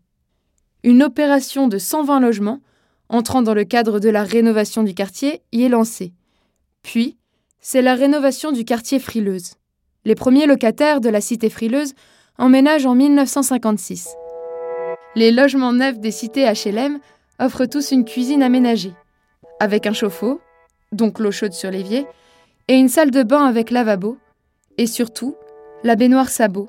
Une 0.82 1.02
opération 1.02 1.68
de 1.68 1.78
120 1.78 2.20
logements, 2.20 2.60
entrant 3.08 3.40
dans 3.40 3.54
le 3.54 3.64
cadre 3.64 4.00
de 4.00 4.08
la 4.08 4.24
rénovation 4.24 4.82
du 4.82 4.94
quartier, 4.94 5.42
y 5.52 5.62
est 5.62 5.68
lancée. 5.68 6.12
Puis, 6.82 7.16
c'est 7.60 7.82
la 7.82 7.94
rénovation 7.94 8.50
du 8.50 8.64
quartier 8.64 8.98
Frileuse. 8.98 9.54
Les 10.04 10.16
premiers 10.16 10.46
locataires 10.46 11.00
de 11.00 11.08
la 11.08 11.20
cité 11.20 11.48
Frileuse 11.48 11.94
emménagent 12.36 12.86
en 12.86 12.96
1956. 12.96 14.08
Les 15.14 15.30
logements 15.30 15.72
neufs 15.72 16.00
des 16.00 16.10
cités 16.10 16.50
HLM 16.50 16.98
offrent 17.38 17.66
tous 17.66 17.92
une 17.92 18.04
cuisine 18.04 18.42
aménagée, 18.42 18.94
avec 19.60 19.86
un 19.86 19.92
chauffe-eau, 19.92 20.40
donc 20.90 21.20
l'eau 21.20 21.30
chaude 21.30 21.52
sur 21.52 21.70
l'évier, 21.70 22.06
et 22.68 22.74
une 22.74 22.88
salle 22.88 23.10
de 23.10 23.22
bain 23.22 23.44
avec 23.44 23.70
lavabo, 23.70 24.18
et 24.78 24.86
surtout 24.86 25.36
la 25.84 25.96
baignoire 25.96 26.28
Sabot, 26.28 26.68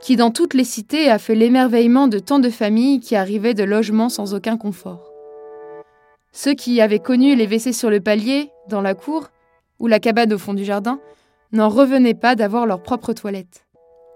qui 0.00 0.16
dans 0.16 0.30
toutes 0.30 0.54
les 0.54 0.64
cités 0.64 1.10
a 1.10 1.18
fait 1.18 1.34
l'émerveillement 1.34 2.08
de 2.08 2.18
tant 2.18 2.38
de 2.38 2.50
familles 2.50 3.00
qui 3.00 3.16
arrivaient 3.16 3.54
de 3.54 3.64
logements 3.64 4.08
sans 4.08 4.34
aucun 4.34 4.56
confort. 4.56 5.10
Ceux 6.32 6.54
qui 6.54 6.80
avaient 6.80 6.98
connu 6.98 7.36
les 7.36 7.46
WC 7.46 7.72
sur 7.72 7.90
le 7.90 8.00
palier, 8.00 8.50
dans 8.68 8.80
la 8.80 8.94
cour, 8.94 9.28
ou 9.78 9.86
la 9.86 10.00
cabane 10.00 10.32
au 10.32 10.38
fond 10.38 10.54
du 10.54 10.64
jardin, 10.64 10.98
n'en 11.52 11.68
revenaient 11.68 12.14
pas 12.14 12.34
d'avoir 12.34 12.66
leur 12.66 12.82
propre 12.82 13.12
toilette. 13.12 13.64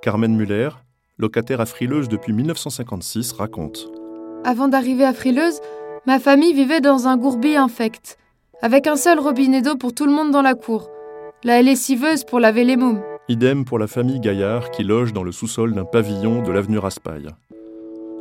Carmen 0.03 0.35
Muller, 0.35 0.71
locataire 1.19 1.61
à 1.61 1.67
Frileuse 1.67 2.09
depuis 2.09 2.33
1956, 2.33 3.33
raconte. 3.33 3.91
Avant 4.45 4.69
d'arriver 4.69 5.05
à 5.05 5.13
Frileuse, 5.13 5.61
ma 6.07 6.19
famille 6.19 6.55
vivait 6.55 6.81
dans 6.81 7.07
un 7.07 7.17
gourbi 7.17 7.57
infect, 7.57 8.19
avec 8.63 8.87
un 8.87 8.97
seul 8.97 9.21
robinet 9.21 9.63
d'eau 9.63 9.77
pour 9.77 9.95
tout 9.95 10.07
le 10.07 10.13
monde 10.13 10.31
dans 10.31 10.43
la 10.43 10.55
cour, 10.55 10.91
la 11.49 11.63
lessiveuse 11.63 12.25
pour 12.25 12.41
laver 12.41 12.63
les 12.63 12.77
mômes. 12.77 13.01
Idem 13.31 13.65
pour 13.65 13.79
la 13.79 13.87
famille 13.87 14.21
Gaillard 14.21 14.71
qui 14.71 14.85
loge 14.85 15.15
dans 15.15 15.23
le 15.23 15.33
sous-sol 15.33 15.73
d'un 15.73 15.87
pavillon 15.87 16.43
de 16.43 16.53
l'avenue 16.53 16.77
Raspail. 16.77 17.31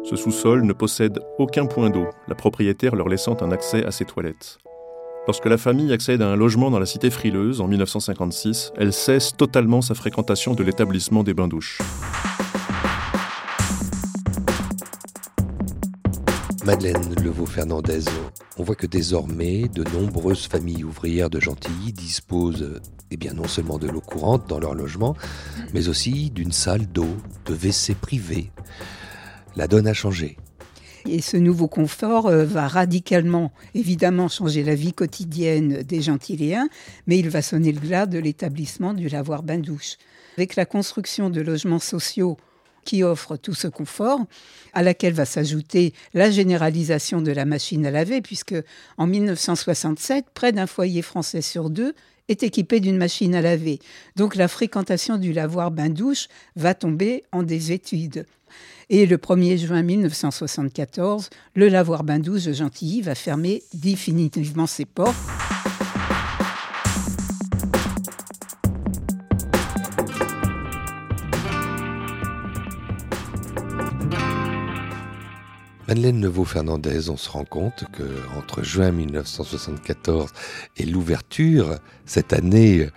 Ce 0.05 0.15
sous-sol 0.15 0.63
ne 0.63 0.71
possède 0.71 1.19
aucun 1.37 1.65
point 1.65 1.89
d'eau, 1.89 2.07
la 2.29 2.35
propriétaire 2.35 2.95
leur 2.95 3.09
laissant 3.09 3.35
un 3.41 3.51
accès 3.51 3.85
à 3.85 3.91
ses 3.91 4.05
toilettes. 4.05 4.59
Lorsque 5.27 5.45
la 5.45 5.57
famille 5.57 5.91
accède 5.91 6.21
à 6.21 6.29
un 6.29 6.37
logement 6.37 6.71
dans 6.71 6.79
la 6.79 6.85
cité 6.85 7.09
frileuse 7.09 7.59
en 7.59 7.67
1956, 7.67 8.71
elle 8.77 8.93
cesse 8.93 9.35
totalement 9.35 9.81
sa 9.81 9.93
fréquentation 9.93 10.53
de 10.53 10.63
l'établissement 10.63 11.23
des 11.23 11.33
bains-douches. 11.33 11.79
Madeleine 16.67 17.15
Levaux-Fernandez, 17.23 18.03
on 18.57 18.63
voit 18.63 18.75
que 18.75 18.87
désormais, 18.87 19.69
de 19.69 19.85
nombreuses 19.97 20.47
familles 20.47 20.83
ouvrières 20.83 21.29
de 21.29 21.39
Gentilly 21.39 21.93
disposent 21.93 22.81
eh 23.09 23.15
bien, 23.15 23.31
non 23.31 23.47
seulement 23.47 23.77
de 23.77 23.87
l'eau 23.87 24.01
courante 24.01 24.49
dans 24.49 24.59
leur 24.59 24.75
logement, 24.75 25.15
mais 25.73 25.87
aussi 25.87 26.29
d'une 26.29 26.51
salle 26.51 26.85
d'eau, 26.85 27.07
de 27.45 27.53
WC 27.53 27.95
privé. 27.95 28.51
La 29.55 29.69
donne 29.69 29.87
a 29.87 29.93
changé. 29.93 30.35
Et 31.07 31.21
ce 31.21 31.37
nouveau 31.37 31.69
confort 31.69 32.27
euh, 32.27 32.43
va 32.43 32.67
radicalement, 32.67 33.53
évidemment, 33.73 34.27
changer 34.27 34.61
la 34.61 34.75
vie 34.75 34.91
quotidienne 34.91 35.83
des 35.83 36.01
Gentilléens, 36.01 36.67
mais 37.07 37.17
il 37.17 37.29
va 37.29 37.41
sonner 37.41 37.71
le 37.71 37.79
glas 37.79 38.07
de 38.07 38.19
l'établissement 38.19 38.93
du 38.93 39.07
lavoir 39.07 39.41
bain-douche. 39.41 39.95
Avec 40.37 40.57
la 40.57 40.65
construction 40.65 41.29
de 41.29 41.39
logements 41.39 41.79
sociaux 41.79 42.35
qui 42.87 43.03
offre 43.03 43.35
tout 43.35 43.53
ce 43.53 43.67
confort, 43.67 44.21
à 44.73 44.81
laquelle 44.81 45.13
va 45.13 45.25
s'ajouter 45.25 45.93
la 46.13 46.31
généralisation 46.31 47.21
de 47.21 47.33
la 47.33 47.43
machine 47.43 47.85
à 47.85 47.91
laver, 47.91 48.21
puisque 48.21 48.55
en 48.97 49.05
1967, 49.05 50.27
près 50.33 50.53
d'un 50.53 50.67
foyer 50.67 51.01
français 51.01 51.41
sur 51.41 51.69
deux 51.69 51.93
est 52.29 52.43
équipé 52.43 52.79
d'une 52.79 52.97
machine 52.97 53.35
à 53.35 53.41
laver. 53.41 53.79
Donc 54.15 54.35
la 54.35 54.47
fréquentation 54.47 55.17
du 55.17 55.33
lavoir 55.33 55.69
bain-douche 55.69 56.29
va 56.55 56.73
tomber 56.73 57.23
en 57.33 57.43
désétude. 57.43 58.25
Et 58.89 59.05
le 59.05 59.17
1er 59.17 59.57
juin 59.57 59.83
1974, 59.83 61.29
le 61.55 61.67
lavoir 61.67 62.05
bain-douche 62.05 62.45
de 62.45 62.53
Gentilly 62.53 63.01
va 63.01 63.15
fermer 63.15 63.63
définitivement 63.73 64.65
ses 64.65 64.85
portes. 64.85 65.17
Madeleine 75.87 76.19
Neveu-Fernandez, 76.19 77.09
on 77.09 77.15
se 77.15 77.29
rend 77.29 77.45
compte 77.45 77.85
que 77.93 78.03
entre 78.37 78.61
juin 78.61 78.91
1974 78.91 80.31
et 80.75 80.85
l'ouverture 80.85 81.77
cette 82.05 82.33
année 82.33 82.89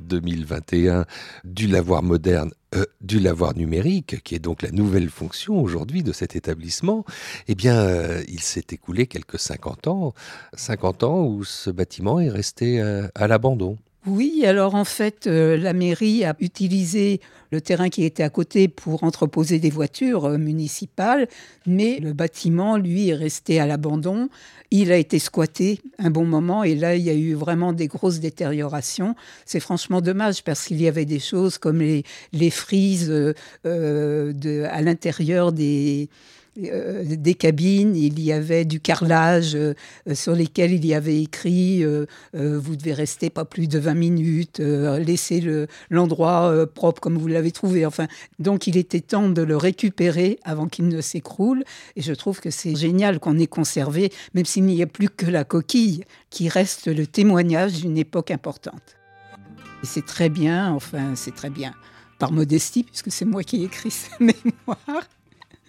2021 0.00 1.00
euh, 1.00 1.04
du 1.44 1.66
lavoir 1.66 2.02
moderne, 2.02 2.50
euh, 2.74 2.86
du 3.02 3.20
lavoir 3.20 3.54
numérique, 3.54 4.22
qui 4.22 4.34
est 4.34 4.38
donc 4.38 4.62
la 4.62 4.70
nouvelle 4.70 5.10
fonction 5.10 5.60
aujourd'hui 5.60 6.02
de 6.02 6.12
cet 6.12 6.34
établissement, 6.34 7.04
eh 7.48 7.54
bien, 7.54 7.76
euh, 7.76 8.22
il 8.28 8.40
s'est 8.40 8.64
écoulé 8.70 9.06
quelques 9.06 9.38
50 9.38 9.88
ans, 9.88 10.14
50 10.54 11.02
ans 11.02 11.26
où 11.26 11.44
ce 11.44 11.68
bâtiment 11.68 12.18
est 12.18 12.30
resté 12.30 12.80
à 12.80 13.28
l'abandon. 13.28 13.76
Oui, 14.04 14.44
alors 14.44 14.74
en 14.74 14.84
fait, 14.84 15.28
euh, 15.28 15.56
la 15.56 15.72
mairie 15.72 16.24
a 16.24 16.34
utilisé 16.40 17.20
le 17.52 17.60
terrain 17.60 17.88
qui 17.88 18.04
était 18.04 18.24
à 18.24 18.30
côté 18.30 18.66
pour 18.66 19.04
entreposer 19.04 19.60
des 19.60 19.70
voitures 19.70 20.24
euh, 20.24 20.38
municipales, 20.38 21.28
mais 21.66 22.00
le 22.00 22.12
bâtiment, 22.12 22.76
lui, 22.76 23.10
est 23.10 23.14
resté 23.14 23.60
à 23.60 23.66
l'abandon. 23.66 24.28
Il 24.72 24.90
a 24.90 24.96
été 24.96 25.20
squatté 25.20 25.80
un 26.00 26.10
bon 26.10 26.24
moment 26.24 26.64
et 26.64 26.74
là, 26.74 26.96
il 26.96 27.02
y 27.02 27.10
a 27.10 27.14
eu 27.14 27.34
vraiment 27.34 27.72
des 27.72 27.86
grosses 27.86 28.18
détériorations. 28.18 29.14
C'est 29.46 29.60
franchement 29.60 30.00
dommage 30.00 30.42
parce 30.42 30.64
qu'il 30.64 30.82
y 30.82 30.88
avait 30.88 31.04
des 31.04 31.20
choses 31.20 31.58
comme 31.58 31.78
les, 31.78 32.50
frises 32.50 33.08
euh, 33.08 34.32
de, 34.32 34.64
à 34.68 34.82
l'intérieur 34.82 35.52
des 35.52 36.08
euh, 36.58 37.04
des 37.06 37.34
cabines, 37.34 37.96
il 37.96 38.20
y 38.20 38.30
avait 38.30 38.66
du 38.66 38.78
carrelage 38.78 39.54
euh, 39.54 39.72
sur 40.12 40.34
lesquels 40.34 40.72
il 40.72 40.84
y 40.84 40.92
avait 40.92 41.22
écrit 41.22 41.82
euh, 41.82 42.06
vous 42.34 42.76
devez 42.76 42.92
rester 42.92 43.30
pas 43.30 43.46
plus 43.46 43.68
de 43.68 43.78
20 43.78 43.94
minutes, 43.94 44.58
laissez 44.58 45.66
l'endroit 45.90 46.66
propre 46.74 47.00
comme 47.00 47.16
vous 47.16 47.26
l'avez 47.26 47.52
trouvé. 47.52 47.86
Enfin, 47.86 48.06
donc 48.38 48.66
il 48.66 48.76
était 48.76 49.00
temps 49.00 49.28
de 49.28 49.42
le 49.42 49.56
récupérer 49.56 50.38
avant 50.44 50.66
qu'il 50.66 50.88
ne 50.88 51.00
s'écroule. 51.00 51.64
Et 51.96 52.02
je 52.02 52.12
trouve 52.12 52.40
que 52.40 52.50
c'est 52.50 52.76
génial 52.76 53.18
qu'on 53.18 53.38
ait 53.38 53.46
conservé, 53.46 54.12
même 54.34 54.44
s'il 54.44 54.64
n'y 54.64 54.82
a 54.82 54.86
plus 54.86 55.08
que 55.08 55.26
la 55.26 55.44
coquille, 55.44 56.04
qui 56.30 56.48
reste 56.48 56.86
le 56.86 57.06
témoignage 57.06 57.72
d'une 57.80 57.98
époque 57.98 58.30
importante. 58.30 58.96
C'est 59.82 60.06
très 60.06 60.28
bien, 60.28 60.72
enfin 60.72 61.14
c'est 61.14 61.34
très 61.34 61.50
bien, 61.50 61.74
par 62.18 62.32
modestie, 62.32 62.84
puisque 62.84 63.10
c'est 63.10 63.24
moi 63.24 63.42
qui 63.42 63.62
ai 63.62 63.64
écrit 63.64 63.90
ces 63.90 64.10
mémoires. 64.20 65.08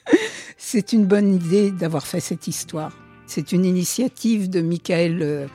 C'est 0.58 0.94
une 0.94 1.06
bonne 1.06 1.34
idée 1.34 1.72
d'avoir 1.72 2.06
fait 2.08 2.20
cette 2.20 2.48
histoire. 2.48 2.92
C'est 3.26 3.52
une 3.52 3.66
initiative 3.66 4.50
de 4.50 4.62
Michael 4.62 5.20
euh, 5.22 5.48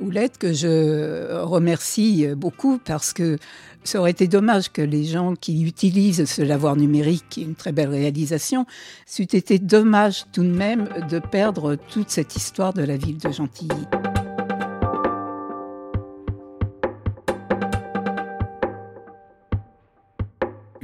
Houlette 0.00 0.38
que 0.38 0.52
je 0.52 1.42
remercie 1.42 2.26
beaucoup 2.36 2.78
parce 2.78 3.12
que 3.12 3.38
ça 3.84 3.98
aurait 3.98 4.12
été 4.12 4.28
dommage 4.28 4.70
que 4.70 4.82
les 4.82 5.04
gens 5.04 5.34
qui 5.34 5.62
utilisent 5.62 6.24
ce 6.24 6.42
lavoir 6.42 6.76
numérique, 6.76 7.24
qui 7.28 7.42
est 7.42 7.44
une 7.44 7.54
très 7.56 7.72
belle 7.72 7.90
réalisation, 7.90 8.66
c'eût 9.06 9.22
été 9.22 9.58
dommage 9.58 10.24
tout 10.32 10.44
de 10.44 10.52
même 10.52 10.88
de 11.10 11.18
perdre 11.18 11.74
toute 11.74 12.10
cette 12.10 12.36
histoire 12.36 12.72
de 12.72 12.82
la 12.82 12.96
ville 12.96 13.18
de 13.18 13.30
Gentilly. 13.30 14.11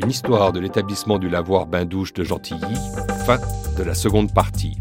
Une 0.08 0.12
histoire 0.12 0.54
de 0.54 0.60
l'établissement 0.60 1.18
du 1.18 1.28
lavoir 1.28 1.66
bain-douche 1.66 2.14
de 2.14 2.24
Gentilly, 2.24 2.78
fin 3.26 3.36
de 3.76 3.82
la 3.82 3.92
seconde 3.92 4.32
partie. 4.32 4.72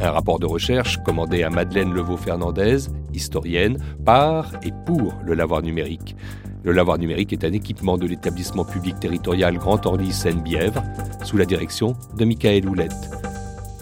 Un 0.00 0.10
rapport 0.10 0.40
de 0.40 0.46
recherche 0.46 1.00
commandé 1.04 1.44
à 1.44 1.50
Madeleine 1.50 1.94
Levaux-Fernandez, 1.94 2.88
historienne, 3.14 3.78
par 4.04 4.50
et 4.64 4.72
pour 4.84 5.14
le 5.24 5.34
lavoir 5.34 5.62
numérique. 5.62 6.16
Le 6.64 6.72
lavoir 6.72 6.98
numérique 6.98 7.32
est 7.32 7.44
un 7.44 7.52
équipement 7.52 7.96
de 7.96 8.08
l'établissement 8.08 8.64
public 8.64 8.98
territorial 8.98 9.56
Grand 9.56 9.86
Orly 9.86 10.12
Seine-Bièvre, 10.12 10.82
sous 11.22 11.36
la 11.36 11.44
direction 11.44 11.94
de 12.16 12.24
Michael 12.24 12.68
Houlette. 12.68 13.10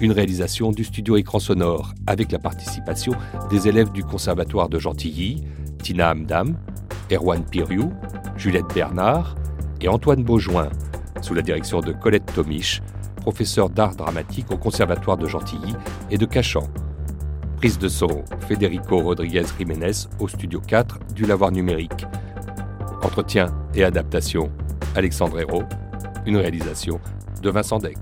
une 0.01 0.13
réalisation 0.13 0.71
du 0.71 0.85
studio 0.85 1.17
écran 1.17 1.39
sonore 1.39 1.95
avec 2.07 2.31
la 2.31 2.39
participation 2.39 3.15
des 3.49 3.69
élèves 3.69 3.91
du 3.91 4.05
Conservatoire 4.05 4.69
de 4.69 4.79
Gentilly, 4.79 5.47
Tina 5.83 6.11
Amdam, 6.11 6.59
Erwan 7.11 7.43
Piriou, 7.43 7.91
Juliette 8.37 8.75
Bernard 8.75 9.37
et 9.81 9.89
Antoine 9.89 10.23
Beaujoin, 10.23 10.69
sous 11.21 11.35
la 11.35 11.43
direction 11.43 11.81
de 11.81 11.93
Colette 11.93 12.33
Tomiche, 12.35 12.83
professeur 13.17 13.71
d'art 13.71 13.95
dramatique 13.95 14.51
au 14.51 14.57
Conservatoire 14.57 15.17
de 15.17 15.27
Gentilly 15.27 15.75
et 16.11 16.19
de 16.19 16.27
Cachan. 16.27 16.69
Prise 17.57 17.79
de 17.79 17.89
son 17.89 18.25
Federico 18.49 19.01
Rodriguez 19.01 19.45
Jiménez 19.59 20.09
au 20.19 20.29
studio 20.29 20.61
4 20.67 20.99
du 21.15 21.27
Lavoir 21.27 21.53
numérique. 21.53 22.07
Entretien 23.03 23.47
et 23.75 23.85
adaptation 23.85 24.51
Alexandre 24.97 25.41
Hérault, 25.41 25.65
une 26.27 26.37
réalisation 26.37 27.01
de 27.43 27.51
Vincent 27.51 27.79
Deck. 27.79 27.99